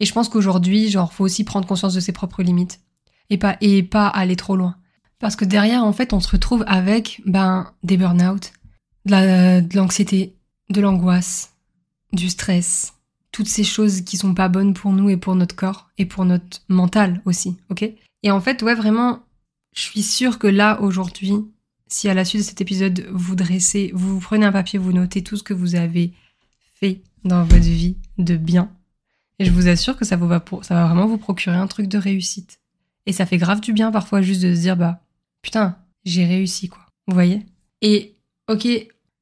Et 0.00 0.06
je 0.06 0.12
pense 0.14 0.30
qu'aujourd'hui 0.30 0.88
genre 0.88 1.12
faut 1.12 1.24
aussi 1.24 1.44
prendre 1.44 1.66
conscience 1.66 1.92
de 1.92 2.00
ses 2.00 2.12
propres 2.12 2.42
limites. 2.42 2.80
Et 3.28 3.36
pas 3.36 3.58
et 3.60 3.82
pas 3.82 4.08
aller 4.08 4.36
trop 4.36 4.56
loin 4.56 4.76
parce 5.22 5.36
que 5.36 5.44
derrière, 5.44 5.84
en 5.84 5.92
fait, 5.92 6.12
on 6.12 6.18
se 6.18 6.28
retrouve 6.28 6.64
avec 6.66 7.22
ben, 7.24 7.72
des 7.84 7.96
burn-out, 7.96 8.52
de 9.06 9.76
l'anxiété, 9.76 10.34
de 10.68 10.80
l'angoisse, 10.80 11.54
du 12.12 12.28
stress, 12.28 12.94
toutes 13.30 13.46
ces 13.46 13.62
choses 13.62 14.02
qui 14.02 14.16
sont 14.16 14.34
pas 14.34 14.48
bonnes 14.48 14.74
pour 14.74 14.92
nous 14.92 15.08
et 15.10 15.16
pour 15.16 15.36
notre 15.36 15.54
corps 15.54 15.90
et 15.96 16.06
pour 16.06 16.24
notre 16.24 16.62
mental 16.68 17.22
aussi, 17.24 17.56
ok? 17.70 17.88
Et 18.24 18.32
en 18.32 18.40
fait, 18.40 18.62
ouais, 18.62 18.74
vraiment, 18.74 19.20
je 19.72 19.82
suis 19.82 20.02
sûre 20.02 20.40
que 20.40 20.48
là, 20.48 20.80
aujourd'hui, 20.80 21.34
si 21.86 22.08
à 22.08 22.14
la 22.14 22.24
suite 22.24 22.40
de 22.40 22.46
cet 22.46 22.60
épisode, 22.60 23.06
vous 23.12 23.36
dressez, 23.36 23.92
vous 23.94 24.18
prenez 24.18 24.44
un 24.44 24.52
papier, 24.52 24.80
vous 24.80 24.92
notez 24.92 25.22
tout 25.22 25.36
ce 25.36 25.44
que 25.44 25.54
vous 25.54 25.76
avez 25.76 26.12
fait 26.74 27.00
dans 27.24 27.44
votre 27.44 27.62
vie 27.62 27.96
de 28.18 28.36
bien. 28.36 28.72
Et 29.38 29.44
je 29.44 29.52
vous 29.52 29.68
assure 29.68 29.96
que 29.96 30.04
ça, 30.04 30.16
vous 30.16 30.26
va, 30.26 30.44
ça 30.62 30.74
va 30.74 30.86
vraiment 30.86 31.06
vous 31.06 31.18
procurer 31.18 31.56
un 31.56 31.68
truc 31.68 31.86
de 31.86 31.98
réussite. 31.98 32.58
Et 33.06 33.12
ça 33.12 33.24
fait 33.24 33.38
grave 33.38 33.60
du 33.60 33.72
bien 33.72 33.92
parfois 33.92 34.20
juste 34.20 34.42
de 34.42 34.52
se 34.52 34.60
dire, 34.60 34.76
bah, 34.76 35.00
putain, 35.42 35.76
j'ai 36.04 36.24
réussi, 36.24 36.68
quoi. 36.68 36.86
Vous 37.06 37.14
voyez? 37.14 37.44
Et, 37.80 38.16
ok, 38.48 38.66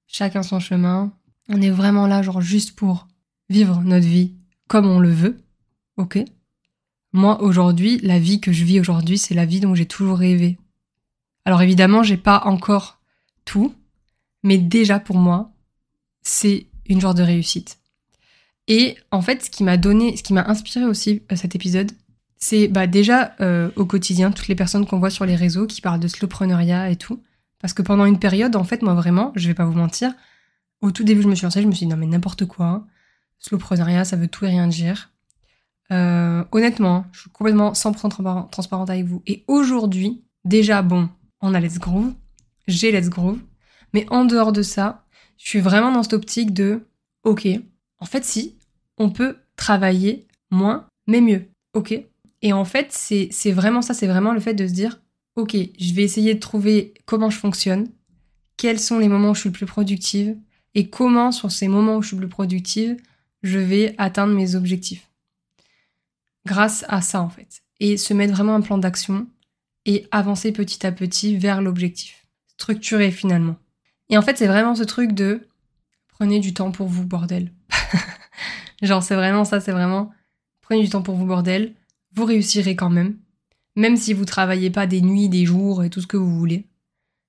chacun 0.07 0.43
son 0.43 0.61
chemin. 0.61 1.13
On 1.49 1.61
est 1.61 1.71
vraiment 1.71 2.07
là, 2.07 2.23
genre, 2.23 2.41
juste 2.41 2.77
pour 2.77 3.09
vivre 3.49 3.81
notre 3.83 4.07
vie 4.07 4.35
comme 4.69 4.87
on 4.87 5.01
le 5.01 5.11
veut. 5.11 5.43
Ok? 5.97 6.19
Moi, 7.13 7.43
aujourd'hui, 7.43 7.99
la 8.03 8.21
vie 8.21 8.41
que 8.41 8.53
je 8.53 8.65
vis 8.65 8.81
aujourd'hui, 8.81 9.19
c'est 9.19 9.35
la 9.35 9.45
vie 9.45 9.61
dont 9.61 9.75
j'ai 9.75 9.87
toujours 9.87 10.19
rêvé. 10.19 10.59
Alors 11.45 11.61
évidemment, 11.63 12.05
j'ai 12.05 12.17
pas 12.17 12.43
encore 12.45 13.01
tout, 13.45 13.75
mais 14.45 14.59
déjà 14.59 15.01
pour 15.01 15.17
moi, 15.17 15.53
c'est 16.23 16.69
une 16.87 17.01
genre 17.01 17.15
de 17.15 17.23
réussite. 17.23 17.81
Et 18.69 18.97
en 19.11 19.23
fait, 19.23 19.45
ce 19.45 19.51
qui 19.51 19.65
m'a 19.65 19.77
donné, 19.77 20.17
ce 20.17 20.23
qui 20.23 20.33
m'a 20.33 20.47
inspiré 20.47 20.85
aussi 20.85 21.23
à 21.29 21.35
cet 21.35 21.57
épisode, 21.57 21.91
c'est 22.41 22.69
bah, 22.69 22.87
déjà 22.87 23.35
euh, 23.41 23.71
au 23.77 23.85
quotidien 23.85 24.33
toutes 24.33 24.49
les 24.49 24.55
personnes 24.55 24.87
qu'on 24.87 24.99
voit 24.99 25.11
sur 25.11 25.27
les 25.27 25.37
réseaux 25.37 25.67
qui 25.67 25.81
parlent 25.81 26.01
de 26.01 26.09
slowpreneuriat 26.09 26.91
et 26.91 26.97
tout. 26.97 27.23
Parce 27.61 27.75
que 27.75 27.83
pendant 27.83 28.07
une 28.07 28.19
période, 28.19 28.57
en 28.57 28.65
fait, 28.65 28.81
moi 28.81 28.95
vraiment, 28.95 29.33
je 29.37 29.47
vais 29.47 29.55
pas 29.55 29.67
vous 29.67 29.75
mentir, 29.75 30.15
au 30.81 30.91
tout 30.91 31.05
début, 31.05 31.23
je 31.23 31.29
me 31.29 31.35
suis 31.35 31.45
lancée, 31.45 31.61
je 31.61 31.67
me 31.67 31.73
suis 31.73 31.85
dit 31.87 31.91
non 31.91 31.99
mais 31.99 32.07
n'importe 32.07 32.47
quoi, 32.47 32.87
slowpreneuriat, 33.39 34.05
ça 34.05 34.17
veut 34.17 34.29
tout 34.29 34.47
et 34.47 34.49
rien 34.49 34.67
dire. 34.67 35.11
Euh, 35.93 36.45
honnêtement, 36.53 37.05
je 37.13 37.21
suis 37.21 37.31
complètement 37.31 37.73
100% 37.73 38.49
transparente 38.51 38.91
avec 38.91 39.05
vous. 39.05 39.23
Et 39.27 39.45
aujourd'hui, 39.47 40.25
déjà 40.45 40.83
bon, 40.83 41.11
on 41.43 41.53
a 41.53 41.61
Let's 41.61 41.79
Groove, 41.79 42.15
j'ai 42.67 42.93
Let's 42.93 43.11
Groove, 43.11 43.41
mais 43.93 44.07
en 44.11 44.25
dehors 44.25 44.53
de 44.53 44.63
ça, 44.63 45.05
je 45.37 45.49
suis 45.49 45.61
vraiment 45.61 45.93
dans 45.93 46.03
cette 46.03 46.15
optique 46.15 46.55
de 46.55 46.87
ok, 47.25 47.49
en 47.99 48.07
fait 48.07 48.25
si, 48.25 48.57
on 48.97 49.11
peut 49.11 49.37
travailler 49.57 50.27
moins, 50.51 50.87
mais 51.07 51.21
mieux. 51.21 51.45
Ok, 51.75 51.95
et 52.43 52.53
en 52.53 52.65
fait, 52.65 52.93
c'est 52.93 53.53
vraiment 53.53 53.83
ça, 53.83 53.95
c'est 53.95 54.07
vraiment 54.07 54.33
le 54.33 54.41
fait 54.41 54.55
de 54.55 54.67
se 54.67 54.73
dire, 54.73 55.01
ok, 55.37 55.57
je 55.79 55.95
vais 55.95 56.03
essayer 56.03 56.35
de 56.35 56.41
trouver 56.41 56.95
comment 57.05 57.31
je 57.31 57.39
fonctionne, 57.39 57.89
quels 58.57 58.81
sont 58.81 58.99
les 58.99 59.09
moments 59.09 59.31
où 59.31 59.35
je 59.35 59.41
suis 59.41 59.49
le 59.51 59.55
plus 59.55 59.67
productive, 59.67 60.37
et 60.75 60.89
comment 60.89 61.33
sur 61.33 61.51
ces 61.51 61.69
moments 61.69 61.97
où 61.97 62.03
je 62.03 62.09
suis 62.09 62.17
le 62.17 62.23
plus 62.23 62.29
productive, 62.29 62.97
je 63.43 63.59
vais 63.59 63.95
atteindre 63.99 64.35
mes 64.35 64.55
objectifs. 64.55 65.09
Grâce 66.47 66.85
à 66.89 67.01
ça, 67.01 67.23
en 67.23 67.29
fait. 67.29 67.63
Et 67.81 67.97
se 67.97 68.15
mettre 68.15 68.35
vraiment 68.35 68.55
un 68.55 68.61
plan 68.61 68.79
d'action 68.79 69.27
et 69.87 70.07
avancer 70.11 70.53
petit 70.53 70.87
à 70.87 70.93
petit 70.93 71.37
vers 71.37 71.63
l'objectif. 71.63 72.27
Structurer 72.47 73.11
finalement. 73.11 73.57
Et 74.11 74.19
en 74.19 74.23
fait, 74.23 74.37
c'est 74.37 74.47
vraiment 74.47 74.75
ce 74.75 74.83
truc 74.83 75.13
de 75.13 75.49
prenez 76.09 76.41
du 76.41 76.53
temps 76.53 76.71
pour 76.71 76.89
vous, 76.89 77.07
bordel. 77.07 77.53
Genre, 78.83 79.03
c'est 79.03 79.15
vraiment 79.15 79.45
ça, 79.45 79.61
c'est 79.61 79.73
vraiment 79.73 80.11
prenez 80.61 80.83
du 80.83 80.91
temps 80.91 81.03
pour 81.03 81.17
vous, 81.17 81.27
bordel 81.27 81.75
vous 82.15 82.25
réussirez 82.25 82.77
quand 82.77 82.91
même, 82.91 83.17
même 83.77 83.97
si 83.97 84.13
vous 84.13 84.25
travaillez 84.25 84.71
pas 84.71 84.87
des 84.87 85.01
nuits, 85.01 85.29
des 85.29 85.45
jours 85.45 85.85
et 85.85 85.91
tout 85.91 86.01
ce 86.01 86.07
que 86.07 86.17
vous 86.17 86.39
voulez. 86.39 86.67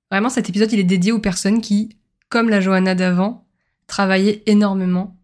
Vraiment, 0.09 0.29
cet 0.29 0.49
épisode, 0.49 0.71
il 0.73 0.79
est 0.79 0.83
dédié 0.83 1.11
aux 1.11 1.19
personnes 1.19 1.61
qui, 1.61 1.97
comme 2.29 2.49
la 2.49 2.61
Johanna 2.61 2.95
d'avant, 2.95 3.47
travaillaient 3.87 4.43
énormément. 4.45 5.17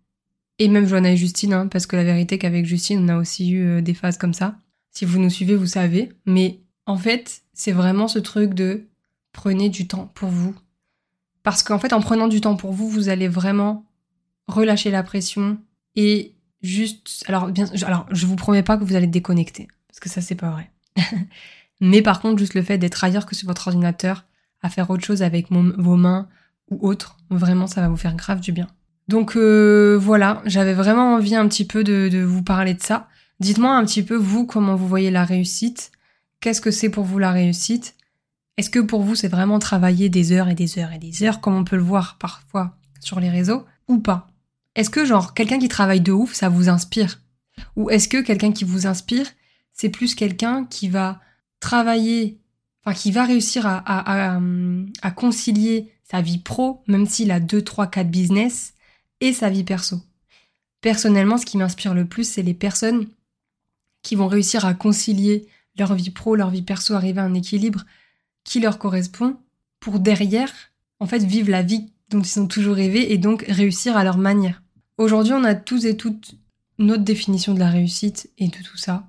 Et 0.59 0.69
même 0.69 0.87
Johanna 0.87 1.11
et 1.11 1.17
Justine, 1.17 1.53
hein, 1.53 1.67
parce 1.67 1.85
que 1.85 1.95
la 1.95 2.03
vérité 2.03 2.37
qu'avec 2.37 2.65
Justine, 2.65 3.03
on 3.03 3.09
a 3.09 3.17
aussi 3.17 3.49
eu 3.51 3.65
euh, 3.65 3.81
des 3.81 3.93
phases 3.93 4.17
comme 4.17 4.33
ça. 4.33 4.57
Si 4.91 5.05
vous 5.05 5.19
nous 5.19 5.29
suivez, 5.29 5.55
vous 5.55 5.67
savez. 5.67 6.09
Mais 6.25 6.61
en 6.85 6.97
fait, 6.97 7.43
c'est 7.53 7.71
vraiment 7.71 8.07
ce 8.07 8.19
truc 8.19 8.53
de 8.53 8.87
prenez 9.33 9.69
du 9.69 9.87
temps 9.87 10.11
pour 10.15 10.29
vous. 10.29 10.55
Parce 11.43 11.63
qu'en 11.63 11.79
fait, 11.79 11.93
en 11.93 12.01
prenant 12.01 12.27
du 12.27 12.41
temps 12.41 12.55
pour 12.55 12.71
vous, 12.71 12.89
vous 12.89 13.09
allez 13.09 13.27
vraiment 13.27 13.85
relâcher 14.47 14.89
la 14.89 15.03
pression 15.03 15.59
et 15.95 16.33
juste. 16.61 17.23
Alors, 17.27 17.47
bien, 17.47 17.65
alors, 17.83 18.05
je 18.11 18.25
vous 18.25 18.35
promets 18.35 18.63
pas 18.63 18.77
que 18.77 18.83
vous 18.83 18.95
allez 18.95 19.07
déconnecter, 19.07 19.67
parce 19.87 19.99
que 19.99 20.09
ça, 20.09 20.21
c'est 20.21 20.35
pas 20.35 20.49
vrai. 20.49 20.71
Mais 21.81 22.01
par 22.01 22.21
contre, 22.21 22.39
juste 22.39 22.55
le 22.55 22.63
fait 22.63 22.77
d'être 22.77 23.03
ailleurs 23.03 23.25
que 23.25 23.35
sur 23.35 23.47
votre 23.47 23.67
ordinateur, 23.67 24.25
à 24.61 24.69
faire 24.69 24.89
autre 24.89 25.05
chose 25.05 25.21
avec 25.21 25.51
vos 25.51 25.95
mains 25.95 26.27
ou 26.71 26.87
autre, 26.87 27.17
vraiment, 27.29 27.67
ça 27.67 27.81
va 27.81 27.89
vous 27.89 27.97
faire 27.97 28.15
grave 28.15 28.39
du 28.39 28.51
bien. 28.51 28.67
Donc 29.07 29.37
euh, 29.37 29.97
voilà, 30.01 30.41
j'avais 30.45 30.73
vraiment 30.73 31.13
envie 31.13 31.35
un 31.35 31.47
petit 31.47 31.65
peu 31.65 31.83
de, 31.83 32.09
de 32.11 32.23
vous 32.23 32.43
parler 32.43 32.73
de 32.73 32.81
ça. 32.81 33.07
Dites-moi 33.39 33.75
un 33.75 33.85
petit 33.85 34.03
peu, 34.03 34.15
vous, 34.15 34.45
comment 34.45 34.75
vous 34.75 34.87
voyez 34.87 35.11
la 35.11 35.23
réussite. 35.23 35.91
Qu'est-ce 36.39 36.61
que 36.61 36.71
c'est 36.71 36.89
pour 36.89 37.03
vous 37.03 37.19
la 37.19 37.31
réussite? 37.31 37.95
Est-ce 38.57 38.71
que 38.71 38.79
pour 38.79 39.03
vous, 39.03 39.15
c'est 39.15 39.27
vraiment 39.27 39.59
travailler 39.59 40.09
des 40.09 40.31
heures 40.31 40.49
et 40.49 40.55
des 40.55 40.79
heures 40.79 40.91
et 40.91 40.97
des 40.97 41.23
heures, 41.23 41.41
comme 41.41 41.55
on 41.55 41.63
peut 41.63 41.75
le 41.75 41.83
voir 41.83 42.17
parfois 42.19 42.75
sur 42.99 43.19
les 43.19 43.29
réseaux, 43.29 43.65
ou 43.87 43.99
pas? 43.99 44.27
Est-ce 44.77 44.91
que, 44.91 45.05
genre, 45.05 45.33
quelqu'un 45.33 45.57
qui 45.57 45.69
travaille 45.69 46.01
de 46.01 46.11
ouf, 46.11 46.35
ça 46.35 46.49
vous 46.49 46.69
inspire? 46.69 47.19
Ou 47.75 47.89
est-ce 47.89 48.07
que 48.07 48.21
quelqu'un 48.21 48.51
qui 48.51 48.63
vous 48.63 48.85
inspire, 48.85 49.25
c'est 49.73 49.89
plus 49.89 50.13
quelqu'un 50.13 50.65
qui 50.65 50.87
va 50.87 51.19
travailler, 51.59 52.37
enfin, 52.85 52.95
qui 52.95 53.11
va 53.11 53.25
réussir 53.25 53.65
à, 53.65 53.81
à, 53.87 55.11
concilier 55.11 55.91
sa 56.03 56.21
vie 56.21 56.37
pro, 56.37 56.83
même 56.85 57.07
s'il 57.07 57.31
a 57.31 57.39
2, 57.39 57.63
3, 57.63 57.87
4 57.87 58.07
business, 58.07 58.75
et 59.19 59.33
sa 59.33 59.49
vie 59.49 59.63
perso? 59.63 59.99
Personnellement, 60.81 61.39
ce 61.39 61.47
qui 61.47 61.57
m'inspire 61.57 61.95
le 61.95 62.05
plus, 62.05 62.29
c'est 62.31 62.43
les 62.43 62.53
personnes 62.53 63.07
qui 64.03 64.13
vont 64.13 64.27
réussir 64.27 64.63
à 64.63 64.75
concilier 64.75 65.47
leur 65.75 65.95
vie 65.95 66.11
pro, 66.11 66.35
leur 66.35 66.51
vie 66.51 66.61
perso, 66.61 66.93
arriver 66.93 67.19
à 67.19 67.23
un 67.23 67.33
équilibre 67.33 67.83
qui 68.43 68.59
leur 68.59 68.77
correspond 68.77 69.37
pour 69.79 69.99
derrière, 69.99 70.53
en 70.99 71.07
fait, 71.07 71.23
vivre 71.23 71.49
la 71.49 71.63
vie 71.63 71.91
dont 72.09 72.21
ils 72.21 72.39
ont 72.39 72.47
toujours 72.47 72.75
rêvé 72.75 73.11
et 73.11 73.17
donc 73.17 73.43
réussir 73.47 73.97
à 73.97 74.03
leur 74.03 74.19
manière. 74.19 74.61
Aujourd'hui, 74.97 75.33
on 75.33 75.43
a 75.43 75.53
tous 75.53 75.85
et 75.85 75.95
toutes 75.95 76.35
notre 76.79 77.03
définition 77.03 77.53
de 77.53 77.59
la 77.59 77.69
réussite 77.69 78.29
et 78.37 78.47
de 78.47 78.57
tout 78.57 78.77
ça. 78.77 79.07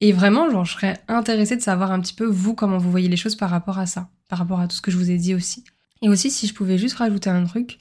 Et 0.00 0.12
vraiment, 0.12 0.50
genre, 0.50 0.64
je 0.64 0.72
serais 0.72 1.00
intéressée 1.08 1.56
de 1.56 1.62
savoir 1.62 1.92
un 1.92 2.00
petit 2.00 2.14
peu, 2.14 2.26
vous, 2.26 2.54
comment 2.54 2.78
vous 2.78 2.90
voyez 2.90 3.08
les 3.08 3.16
choses 3.16 3.36
par 3.36 3.50
rapport 3.50 3.78
à 3.78 3.86
ça, 3.86 4.08
par 4.28 4.38
rapport 4.38 4.60
à 4.60 4.68
tout 4.68 4.76
ce 4.76 4.82
que 4.82 4.90
je 4.90 4.96
vous 4.96 5.10
ai 5.10 5.16
dit 5.16 5.34
aussi. 5.34 5.64
Et 6.02 6.08
aussi, 6.08 6.30
si 6.30 6.46
je 6.46 6.54
pouvais 6.54 6.78
juste 6.78 6.96
rajouter 6.96 7.30
un 7.30 7.44
truc, 7.44 7.78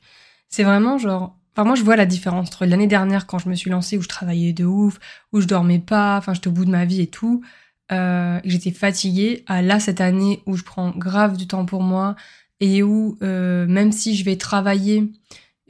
c'est 0.50 0.64
vraiment 0.64 0.98
genre, 0.98 1.38
enfin, 1.54 1.66
moi, 1.66 1.76
je 1.76 1.84
vois 1.84 1.96
la 1.96 2.06
différence 2.06 2.48
entre 2.48 2.66
l'année 2.66 2.88
dernière, 2.88 3.28
quand 3.28 3.40
je 3.40 3.50
me 3.50 3.56
suis 3.56 3.70
lancée, 3.70 3.98
où 3.98 4.02
je 4.02 4.08
travaillais 4.08 4.54
de 4.54 4.66
ouf, 4.66 5.00
où 5.34 5.42
je 5.42 5.48
dormais 5.48 5.80
pas, 5.80 6.18
enfin, 6.18 6.34
j'étais 6.34 6.48
au 6.48 6.52
bout 6.52 6.66
de 6.66 6.72
ma 6.72 6.86
vie 6.86 7.02
et 7.02 7.08
tout, 7.08 7.44
euh, 7.92 8.40
j'étais 8.44 8.72
fatiguée, 8.72 9.44
à 9.48 9.62
là, 9.62 9.80
cette 9.80 10.02
année, 10.02 10.42
où 10.46 10.56
je 10.56 10.64
prends 10.64 10.92
grave 10.92 11.38
du 11.38 11.48
temps 11.48 11.66
pour 11.66 11.84
moi, 11.84 12.16
et 12.60 12.82
où, 12.82 13.18
euh, 13.22 13.68
même 13.68 13.92
si 13.92 14.16
je 14.16 14.26
vais 14.26 14.36
travailler, 14.36 15.12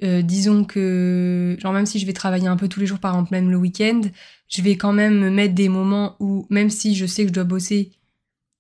euh, 0.03 0.21
disons 0.21 0.63
que, 0.63 1.57
genre 1.59 1.73
même 1.73 1.85
si 1.85 1.99
je 1.99 2.05
vais 2.05 2.13
travailler 2.13 2.47
un 2.47 2.57
peu 2.57 2.67
tous 2.67 2.79
les 2.79 2.85
jours, 2.85 2.99
par 2.99 3.13
exemple 3.13 3.29
même 3.31 3.49
le 3.49 3.57
week-end, 3.57 4.01
je 4.47 4.61
vais 4.61 4.77
quand 4.77 4.93
même 4.93 5.17
me 5.19 5.29
mettre 5.29 5.55
des 5.55 5.69
moments 5.69 6.15
où, 6.19 6.45
même 6.49 6.69
si 6.69 6.95
je 6.95 7.05
sais 7.05 7.23
que 7.23 7.29
je 7.29 7.33
dois 7.33 7.43
bosser, 7.43 7.91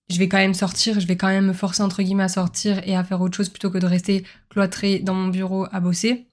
je 0.09 0.17
vais 0.17 0.27
quand 0.27 0.37
même 0.37 0.53
sortir, 0.53 0.99
je 0.99 1.05
vais 1.07 1.17
quand 1.17 1.27
même 1.27 1.47
me 1.47 1.53
forcer 1.53 1.83
entre 1.83 2.01
guillemets 2.01 2.23
à 2.23 2.29
sortir 2.29 2.81
et 2.87 2.95
à 2.95 3.03
faire 3.03 3.21
autre 3.21 3.35
chose 3.35 3.49
plutôt 3.49 3.69
que 3.69 3.77
de 3.77 3.85
rester 3.85 4.23
cloîtré 4.49 4.99
dans 4.99 5.13
mon 5.13 5.27
bureau 5.27 5.67
à 5.71 5.79
bosser. 5.79 6.27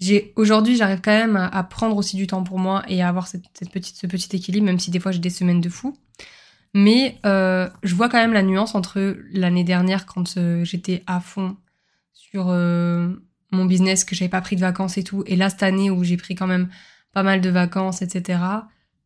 J'ai 0.00 0.32
aujourd'hui, 0.36 0.76
j'arrive 0.76 1.00
quand 1.00 1.12
même 1.12 1.36
à, 1.36 1.62
prendre 1.62 1.96
aussi 1.96 2.16
du 2.16 2.26
temps 2.26 2.42
pour 2.42 2.58
moi 2.58 2.82
et 2.88 3.00
à 3.00 3.08
avoir 3.08 3.28
cette, 3.28 3.48
petite, 3.72 3.96
ce 3.96 4.06
petit 4.06 4.34
équilibre, 4.36 4.66
même 4.66 4.80
si 4.80 4.90
des 4.90 5.00
fois 5.00 5.12
j'ai 5.12 5.20
des 5.20 5.30
semaines 5.30 5.60
de 5.60 5.68
fou. 5.68 5.96
Mais 6.74 7.18
euh, 7.24 7.70
je 7.84 7.94
vois 7.94 8.08
quand 8.08 8.18
même 8.18 8.32
la 8.32 8.42
nuance 8.42 8.74
entre 8.74 9.16
l'année 9.30 9.64
dernière 9.64 10.06
quand 10.06 10.36
euh, 10.36 10.64
j'étais 10.64 11.04
à 11.06 11.20
fond 11.20 11.56
sur 12.12 12.48
mon 13.54 13.64
business, 13.64 14.04
que 14.04 14.14
j'avais 14.14 14.28
pas 14.28 14.40
pris 14.40 14.56
de 14.56 14.60
vacances 14.60 14.98
et 14.98 15.04
tout. 15.04 15.24
Et 15.26 15.36
là, 15.36 15.50
cette 15.50 15.62
année 15.62 15.90
où 15.90 16.04
j'ai 16.04 16.16
pris 16.16 16.34
quand 16.34 16.46
même 16.46 16.68
pas 17.12 17.22
mal 17.22 17.40
de 17.40 17.50
vacances, 17.50 18.02
etc., 18.02 18.40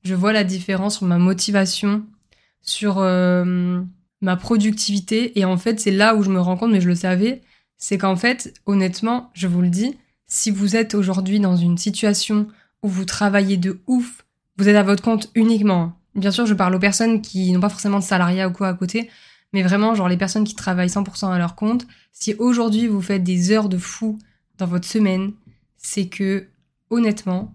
je 0.03 0.15
vois 0.15 0.33
la 0.33 0.45
différence 0.45 0.99
sur 0.99 1.07
ma 1.07 1.19
motivation, 1.19 2.05
sur 2.63 2.99
euh, 2.99 3.81
ma 4.21 4.37
productivité. 4.37 5.39
Et 5.39 5.45
en 5.45 5.57
fait, 5.57 5.81
c'est 5.81 5.91
là 5.91 6.15
où 6.15 6.23
je 6.23 6.31
me 6.31 6.41
rends 6.41 6.57
compte, 6.57 6.73
mais 6.73 6.81
je 6.81 6.89
le 6.89 6.95
savais, 6.95 7.43
c'est 7.77 7.99
qu'en 7.99 8.17
fait, 8.17 8.55
honnêtement, 8.67 9.31
je 9.35 9.47
vous 9.47 9.63
le 9.63 9.69
dis, 9.69 9.97
si 10.27 10.51
vous 10.51 10.77
êtes 10.77 10.95
aujourd'hui 10.95 11.41
dans 11.41 11.57
une 11.57 11.79
situation 11.79 12.49
où 12.83 12.89
vous 12.89 13.05
travaillez 13.05 13.57
de 13.57 13.81
ouf, 13.87 14.25
vous 14.57 14.69
êtes 14.69 14.77
à 14.77 14.83
votre 14.83 15.03
compte 15.03 15.31
uniquement. 15.35 15.93
Bien 16.15 16.31
sûr, 16.31 16.47
je 16.47 16.55
parle 16.55 16.75
aux 16.75 16.81
personnes 16.81 17.23
qui 17.23 17.53
n'ont 17.53 17.61
pas 17.61 17.69
forcément 17.69 17.99
de 17.99 18.05
salariat 18.05 18.49
ou 18.49 18.53
quoi 18.53 18.69
à 18.69 18.75
côté, 18.75 19.09
mais 19.53 19.63
vraiment, 19.63 19.95
genre 19.95 20.09
les 20.09 20.17
personnes 20.17 20.45
qui 20.45 20.55
travaillent 20.55 20.89
100% 20.89 21.31
à 21.31 21.39
leur 21.39 21.55
compte, 21.55 21.87
si 22.13 22.35
aujourd'hui 22.39 22.87
vous 22.87 23.01
faites 23.01 23.23
des 23.23 23.51
heures 23.53 23.69
de 23.69 23.79
fou 23.79 24.19
dans 24.59 24.67
votre 24.67 24.87
semaine, 24.87 25.33
c'est 25.77 26.09
que, 26.09 26.49
honnêtement, 26.91 27.55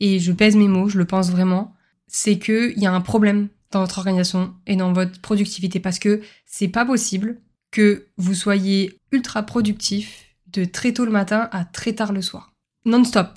et 0.00 0.18
je 0.18 0.32
pèse 0.32 0.56
mes 0.56 0.68
mots, 0.68 0.88
je 0.88 0.98
le 0.98 1.04
pense 1.04 1.30
vraiment, 1.30 1.74
c'est 2.06 2.38
qu'il 2.38 2.78
y 2.78 2.86
a 2.86 2.92
un 2.92 3.00
problème 3.00 3.48
dans 3.70 3.80
votre 3.80 3.98
organisation 3.98 4.54
et 4.66 4.76
dans 4.76 4.92
votre 4.92 5.20
productivité 5.20 5.80
parce 5.80 5.98
que 5.98 6.20
c'est 6.44 6.68
pas 6.68 6.84
possible 6.84 7.40
que 7.70 8.06
vous 8.16 8.34
soyez 8.34 8.98
ultra 9.12 9.42
productif 9.42 10.36
de 10.46 10.64
très 10.64 10.92
tôt 10.92 11.04
le 11.04 11.10
matin 11.10 11.48
à 11.52 11.64
très 11.64 11.92
tard 11.92 12.12
le 12.12 12.22
soir. 12.22 12.52
Non-stop, 12.84 13.28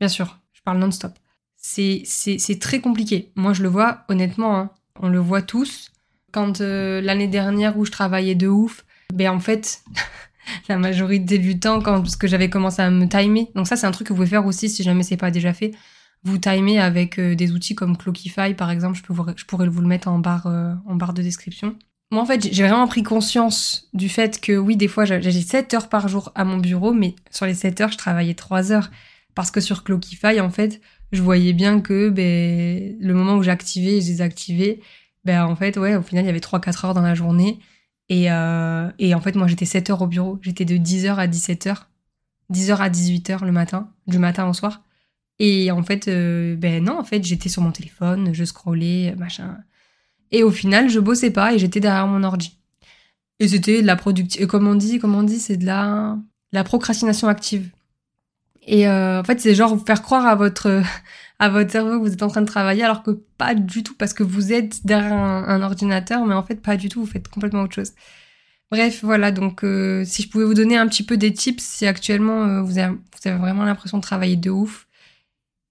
bien 0.00 0.08
sûr, 0.08 0.38
je 0.52 0.62
parle 0.62 0.78
non-stop. 0.78 1.12
C'est, 1.56 2.02
c'est, 2.04 2.60
très 2.60 2.80
compliqué. 2.80 3.32
Moi, 3.34 3.52
je 3.52 3.62
le 3.62 3.68
vois, 3.68 4.04
honnêtement, 4.08 4.56
hein, 4.56 4.70
on 5.00 5.08
le 5.08 5.18
voit 5.18 5.42
tous. 5.42 5.90
Quand 6.30 6.60
euh, 6.60 7.00
l'année 7.00 7.26
dernière 7.26 7.76
où 7.76 7.84
je 7.84 7.90
travaillais 7.90 8.36
de 8.36 8.46
ouf, 8.46 8.84
ben 9.12 9.30
en 9.30 9.40
fait, 9.40 9.82
la 10.68 10.78
majorité 10.78 11.38
du 11.38 11.58
temps 11.58 11.80
quand 11.80 12.00
parce 12.00 12.16
que 12.16 12.26
j'avais 12.26 12.50
commencé 12.50 12.82
à 12.82 12.90
me 12.90 13.06
timer. 13.08 13.50
Donc 13.54 13.66
ça 13.66 13.76
c'est 13.76 13.86
un 13.86 13.90
truc 13.90 14.08
que 14.08 14.12
vous 14.12 14.18
pouvez 14.18 14.28
faire 14.28 14.46
aussi 14.46 14.68
si 14.68 14.82
jamais 14.82 15.02
c'est 15.02 15.16
pas 15.16 15.30
déjà 15.30 15.52
fait. 15.52 15.72
Vous 16.24 16.38
timer 16.38 16.78
avec 16.80 17.18
euh, 17.18 17.34
des 17.34 17.52
outils 17.52 17.74
comme 17.74 17.96
Clockify 17.96 18.54
par 18.54 18.70
exemple, 18.70 18.98
je, 18.98 19.02
peux 19.02 19.14
je 19.36 19.44
pourrais 19.44 19.68
vous 19.68 19.80
le 19.80 19.86
mettre 19.86 20.08
en 20.08 20.18
barre 20.18 20.46
euh, 20.46 20.74
en 20.86 20.96
barre 20.96 21.14
de 21.14 21.22
description. 21.22 21.76
Moi 22.10 22.22
en 22.22 22.26
fait, 22.26 22.52
j'ai 22.52 22.62
vraiment 22.62 22.86
pris 22.86 23.02
conscience 23.02 23.88
du 23.92 24.08
fait 24.08 24.40
que 24.40 24.56
oui, 24.56 24.76
des 24.76 24.88
fois 24.88 25.04
j'ai 25.04 25.32
7 25.32 25.74
heures 25.74 25.88
par 25.88 26.08
jour 26.08 26.30
à 26.34 26.44
mon 26.44 26.58
bureau, 26.58 26.92
mais 26.92 27.16
sur 27.30 27.46
les 27.46 27.54
7 27.54 27.80
heures, 27.80 27.92
je 27.92 27.98
travaillais 27.98 28.34
3 28.34 28.72
heures 28.72 28.90
parce 29.34 29.50
que 29.50 29.60
sur 29.60 29.82
Clockify 29.84 30.40
en 30.40 30.50
fait, 30.50 30.80
je 31.12 31.20
voyais 31.22 31.52
bien 31.52 31.80
que 31.80 32.08
ben, 32.08 32.96
le 33.00 33.14
moment 33.14 33.34
où 33.36 33.42
j'activais 33.42 33.98
et 33.98 34.00
je 34.00 34.06
désactivais, 34.06 34.80
ben 35.24 35.44
en 35.44 35.56
fait 35.56 35.76
ouais, 35.76 35.96
au 35.96 36.02
final, 36.02 36.24
il 36.24 36.28
y 36.28 36.30
avait 36.30 36.40
3 36.40 36.60
4 36.60 36.84
heures 36.84 36.94
dans 36.94 37.02
la 37.02 37.14
journée 37.14 37.58
et, 38.08 38.30
euh, 38.30 38.90
et 38.98 39.14
en 39.14 39.20
fait, 39.20 39.34
moi, 39.34 39.46
j'étais 39.46 39.64
7 39.64 39.90
heures 39.90 40.02
au 40.02 40.06
bureau. 40.06 40.38
J'étais 40.42 40.64
de 40.64 40.76
10h 40.76 41.16
à 41.16 41.26
17h. 41.26 41.86
10h 42.52 42.76
à 42.76 42.88
18h 42.88 43.44
le 43.44 43.52
matin, 43.52 43.90
du 44.06 44.18
matin 44.18 44.48
au 44.48 44.52
soir. 44.52 44.82
Et 45.38 45.70
en 45.70 45.82
fait, 45.82 46.08
euh, 46.08 46.56
ben 46.56 46.84
non, 46.84 46.98
en 46.98 47.04
fait, 47.04 47.22
j'étais 47.24 47.48
sur 47.48 47.62
mon 47.62 47.72
téléphone, 47.72 48.32
je 48.32 48.44
scrollais, 48.44 49.14
machin. 49.18 49.58
Et 50.30 50.42
au 50.42 50.50
final, 50.50 50.88
je 50.88 51.00
bossais 51.00 51.30
pas 51.30 51.54
et 51.54 51.58
j'étais 51.58 51.80
derrière 51.80 52.06
mon 52.06 52.22
ordi. 52.22 52.58
Et 53.38 53.48
c'était 53.48 53.82
de 53.82 53.86
la 53.86 53.96
productivité. 53.96 54.46
Comme 54.46 54.66
on 54.66 54.74
dit, 54.74 54.98
comme 54.98 55.14
on 55.14 55.22
dit, 55.22 55.38
c'est 55.38 55.56
de 55.56 55.66
la, 55.66 56.16
la 56.52 56.64
procrastination 56.64 57.28
active. 57.28 57.70
Et 58.66 58.88
euh, 58.88 59.20
en 59.20 59.24
fait, 59.24 59.40
c'est 59.40 59.54
genre 59.54 59.78
faire 59.84 60.02
croire 60.02 60.26
à 60.26 60.34
votre 60.34 60.82
à 61.38 61.48
votre 61.48 61.70
cerveau 61.70 61.98
que 61.98 62.06
vous 62.06 62.12
êtes 62.12 62.22
en 62.22 62.28
train 62.28 62.40
de 62.40 62.46
travailler 62.46 62.82
alors 62.82 63.02
que 63.02 63.10
pas 63.10 63.54
du 63.54 63.82
tout 63.82 63.94
parce 63.94 64.14
que 64.14 64.22
vous 64.22 64.52
êtes 64.52 64.86
derrière 64.86 65.12
un, 65.12 65.62
ordinateur 65.62 66.24
mais 66.24 66.34
en 66.34 66.42
fait 66.42 66.56
pas 66.56 66.76
du 66.76 66.88
tout 66.88 67.00
vous 67.00 67.06
faites 67.06 67.28
complètement 67.28 67.62
autre 67.62 67.74
chose. 67.74 67.92
Bref 68.70 69.04
voilà 69.04 69.32
donc 69.32 69.62
euh, 69.64 70.04
si 70.04 70.22
je 70.22 70.28
pouvais 70.28 70.44
vous 70.44 70.54
donner 70.54 70.76
un 70.76 70.88
petit 70.88 71.02
peu 71.02 71.16
des 71.16 71.32
tips 71.32 71.62
si 71.62 71.86
actuellement 71.86 72.44
euh, 72.44 72.62
vous, 72.62 72.78
avez, 72.78 72.96
vraiment 73.24 73.64
l'impression 73.64 73.98
de 73.98 74.02
travailler 74.02 74.36
de 74.36 74.50
ouf 74.50 74.88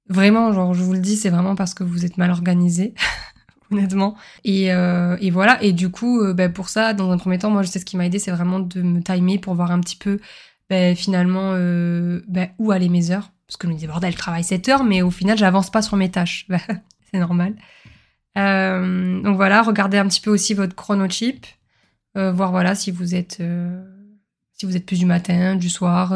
vraiment 0.07 0.53
genre 0.53 0.73
je 0.73 0.83
vous 0.83 0.93
le 0.93 0.99
dis 0.99 1.17
c'est 1.17 1.29
vraiment 1.29 1.55
parce 1.55 1.73
que 1.73 1.83
vous 1.83 2.05
êtes 2.05 2.17
mal 2.17 2.31
organisé 2.31 2.93
honnêtement. 3.71 4.15
Et, 4.43 4.71
euh, 4.71 5.17
et, 5.19 5.31
voilà 5.31 5.61
et 5.63 5.73
du 5.73 5.89
coup 5.89 6.21
ben, 6.33 6.53
pour 6.53 6.69
ça 6.69 6.93
dans 6.93 7.11
un 7.11 7.17
premier 7.17 7.39
temps 7.39 7.49
moi 7.49 7.63
je 7.63 7.69
sais 7.69 7.79
ce 7.79 7.85
qui 7.85 7.97
m'a 7.97 8.05
aidé 8.05 8.19
c'est 8.19 8.31
vraiment 8.31 8.59
de 8.59 8.81
me 8.81 9.01
timer 9.01 9.39
pour 9.39 9.55
voir 9.55 9.71
un 9.71 9.79
petit 9.79 9.97
peu 9.97 10.19
ben, 10.69 10.95
finalement 10.95 11.53
ben, 11.53 12.49
où 12.59 12.71
aller 12.71 12.89
mes 12.89 13.09
heures 13.09 13.31
parce 13.47 13.57
que 13.57 13.67
je 13.67 13.71
me 13.71 13.75
disais, 13.75 13.87
bordel, 13.87 14.11
je 14.11 14.17
travaille 14.17 14.43
7 14.43 14.69
heures, 14.69 14.83
mais 14.83 15.01
au 15.01 15.11
final, 15.11 15.37
j'avance 15.37 15.69
pas 15.69 15.81
sur 15.81 15.97
mes 15.97 16.09
tâches. 16.09 16.47
c'est 17.11 17.19
normal. 17.19 17.55
Euh, 18.37 19.21
donc 19.21 19.37
voilà, 19.37 19.61
regardez 19.61 19.97
un 19.97 20.07
petit 20.07 20.21
peu 20.21 20.29
aussi 20.29 20.53
votre 20.53 20.75
chronotype, 20.75 21.45
euh, 22.17 22.31
voir 22.31 22.51
voilà 22.51 22.75
si 22.75 22.91
vous 22.91 23.15
êtes 23.15 23.37
euh, 23.39 23.81
si 24.53 24.65
vous 24.65 24.75
êtes 24.75 24.85
plus 24.85 24.99
du 24.99 25.05
matin, 25.05 25.55
du 25.55 25.69
soir, 25.69 26.13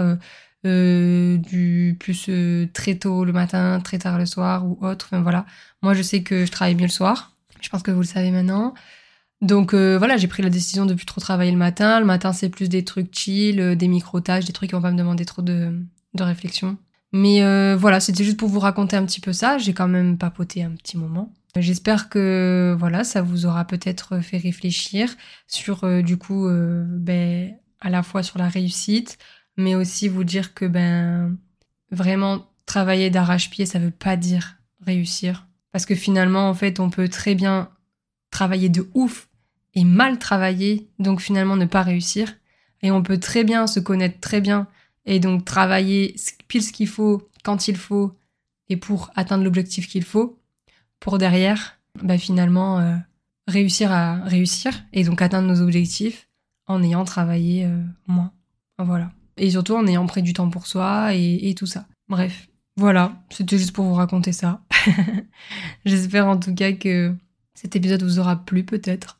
du 0.63 1.97
plus 1.99 2.29
très 2.73 2.95
tôt 2.95 3.25
le 3.25 3.33
matin, 3.33 3.79
très 3.81 3.99
tard 3.99 4.17
le 4.17 4.25
soir 4.25 4.65
ou 4.65 4.77
autre. 4.81 5.07
Enfin 5.11 5.21
voilà, 5.21 5.45
moi 5.81 5.93
je 5.93 6.01
sais 6.01 6.23
que 6.23 6.45
je 6.45 6.51
travaille 6.51 6.75
mieux 6.75 6.83
le 6.83 6.89
soir. 6.89 7.33
Je 7.61 7.69
pense 7.69 7.83
que 7.83 7.91
vous 7.91 8.01
le 8.01 8.05
savez 8.05 8.31
maintenant. 8.31 8.73
Donc 9.41 9.73
voilà, 9.73 10.17
j'ai 10.17 10.27
pris 10.27 10.43
la 10.43 10.49
décision 10.49 10.85
de 10.85 10.93
plus 10.93 11.05
trop 11.05 11.21
travailler 11.21 11.51
le 11.51 11.57
matin. 11.57 11.99
Le 11.99 12.05
matin, 12.05 12.33
c'est 12.33 12.49
plus 12.49 12.69
des 12.69 12.85
trucs 12.85 13.13
chill, 13.13 13.75
des 13.75 13.87
micro-tâches, 13.87 14.45
des 14.45 14.53
trucs 14.53 14.69
qui 14.69 14.75
vont 14.75 14.81
pas 14.81 14.91
me 14.91 14.97
demander 14.97 15.25
trop 15.25 15.41
de, 15.41 15.77
de 16.13 16.23
réflexion. 16.23 16.77
Mais 17.11 17.41
euh, 17.41 17.75
voilà, 17.75 17.99
c'était 17.99 18.23
juste 18.23 18.37
pour 18.37 18.49
vous 18.49 18.59
raconter 18.59 18.95
un 18.95 19.05
petit 19.05 19.21
peu 19.21 19.33
ça. 19.33 19.57
J'ai 19.57 19.73
quand 19.73 19.87
même 19.87 20.17
papoté 20.17 20.63
un 20.63 20.71
petit 20.71 20.97
moment. 20.97 21.33
J'espère 21.55 22.09
que 22.09 22.75
voilà, 22.77 23.03
ça 23.03 23.21
vous 23.21 23.45
aura 23.45 23.65
peut-être 23.65 24.19
fait 24.19 24.37
réfléchir 24.37 25.15
sur 25.47 25.83
euh, 25.83 26.01
du 26.01 26.17
coup, 26.17 26.47
euh, 26.47 26.85
ben, 26.87 27.55
à 27.81 27.89
la 27.89 28.03
fois 28.03 28.21
sur 28.21 28.37
la 28.37 28.47
réussite, 28.47 29.17
mais 29.57 29.73
aussi 29.73 30.07
vous 30.07 30.23
dire 30.23 30.53
que 30.53 30.65
ben 30.65 31.35
vraiment 31.91 32.45
travailler 32.67 33.09
d'arrache-pied, 33.09 33.65
ça 33.65 33.79
veut 33.79 33.89
pas 33.89 34.15
dire 34.15 34.57
réussir, 34.85 35.47
parce 35.71 35.87
que 35.87 35.95
finalement 35.95 36.49
en 36.49 36.53
fait, 36.53 36.79
on 36.79 36.91
peut 36.91 37.09
très 37.09 37.33
bien 37.33 37.69
travailler 38.29 38.69
de 38.69 38.87
ouf 38.93 39.27
et 39.73 39.83
mal 39.85 40.19
travailler, 40.19 40.87
donc 40.99 41.19
finalement 41.19 41.55
ne 41.55 41.65
pas 41.65 41.81
réussir, 41.81 42.35
et 42.83 42.91
on 42.91 43.01
peut 43.01 43.19
très 43.19 43.43
bien 43.43 43.65
se 43.65 43.79
connaître 43.79 44.19
très 44.19 44.39
bien 44.39 44.67
et 45.09 45.19
donc 45.19 45.43
travailler 45.43 46.15
pile 46.47 46.61
ce 46.63 46.71
qu'il 46.71 46.87
faut, 46.87 47.27
quand 47.43 47.67
il 47.67 47.75
faut, 47.75 48.15
et 48.69 48.77
pour 48.77 49.09
atteindre 49.15 49.43
l'objectif 49.43 49.87
qu'il 49.89 50.03
faut, 50.03 50.39
pour 50.99 51.17
derrière, 51.17 51.79
bah 52.03 52.19
finalement, 52.19 52.79
euh, 52.79 52.95
réussir 53.47 53.91
à 53.91 54.23
réussir, 54.23 54.71
et 54.93 55.03
donc 55.03 55.23
atteindre 55.23 55.47
nos 55.47 55.61
objectifs 55.61 56.29
en 56.67 56.83
ayant 56.83 57.05
travaillé 57.05 57.65
euh, 57.65 57.81
moins. 58.05 58.31
Voilà. 58.77 59.11
Et 59.37 59.49
surtout 59.49 59.73
en 59.73 59.87
ayant 59.87 60.05
pris 60.05 60.21
du 60.21 60.33
temps 60.33 60.51
pour 60.51 60.67
soi 60.67 61.15
et, 61.15 61.55
tout 61.57 61.65
ça. 61.65 61.87
Bref, 62.07 62.47
voilà, 62.77 63.19
c'était 63.31 63.57
juste 63.57 63.71
pour 63.71 63.85
vous 63.85 63.95
raconter 63.95 64.31
ça. 64.31 64.61
J'espère 65.85 66.27
en 66.27 66.37
tout 66.37 66.53
cas 66.53 66.73
que 66.73 67.15
cet 67.55 67.75
épisode 67.75 68.03
vous 68.03 68.19
aura 68.19 68.35
plu 68.35 68.63
peut-être. 68.63 69.17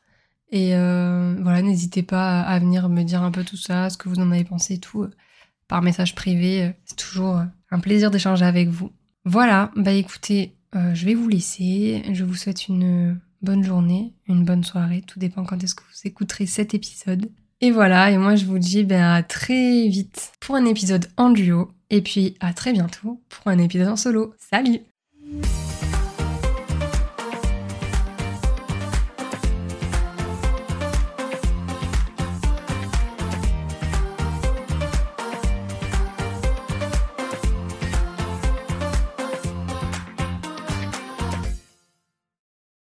Et 0.52 0.76
euh, 0.76 1.34
voilà, 1.40 1.62
n'hésitez 1.62 2.04
pas 2.04 2.42
à 2.42 2.58
venir 2.60 2.88
me 2.88 3.02
dire 3.02 3.24
un 3.24 3.32
peu 3.32 3.42
tout 3.42 3.56
ça, 3.56 3.90
ce 3.90 3.96
que 3.96 4.08
vous 4.08 4.20
en 4.20 4.30
avez 4.30 4.44
pensé 4.44 4.74
et 4.74 4.78
tout 4.78 5.10
par 5.70 5.80
message 5.80 6.14
privé. 6.14 6.64
Euh, 6.64 6.70
c'est 6.84 6.96
toujours 6.96 7.38
euh, 7.38 7.44
un 7.70 7.78
plaisir 7.78 8.10
d'échanger 8.10 8.44
avec 8.44 8.68
vous. 8.68 8.90
Voilà, 9.24 9.70
bah 9.76 9.92
écoutez, 9.92 10.52
euh, 10.74 10.94
je 10.94 11.06
vais 11.06 11.14
vous 11.14 11.28
laisser. 11.28 12.02
Je 12.12 12.24
vous 12.24 12.34
souhaite 12.34 12.68
une 12.68 13.18
bonne 13.40 13.62
journée, 13.62 14.12
une 14.26 14.44
bonne 14.44 14.64
soirée. 14.64 15.02
Tout 15.06 15.18
dépend 15.18 15.44
quand 15.44 15.62
est-ce 15.62 15.74
que 15.74 15.82
vous 15.82 16.00
écouterez 16.08 16.46
cet 16.46 16.74
épisode. 16.74 17.30
Et 17.62 17.70
voilà, 17.70 18.10
et 18.10 18.18
moi 18.18 18.36
je 18.36 18.46
vous 18.46 18.58
dis 18.58 18.84
ben, 18.84 19.02
à 19.02 19.22
très 19.22 19.86
vite 19.86 20.32
pour 20.40 20.56
un 20.56 20.64
épisode 20.64 21.06
en 21.16 21.30
duo. 21.30 21.70
Et 21.90 22.02
puis 22.02 22.34
à 22.40 22.52
très 22.52 22.72
bientôt 22.72 23.20
pour 23.28 23.48
un 23.48 23.58
épisode 23.58 23.88
en 23.88 23.96
solo. 23.96 24.34
Salut 24.38 24.80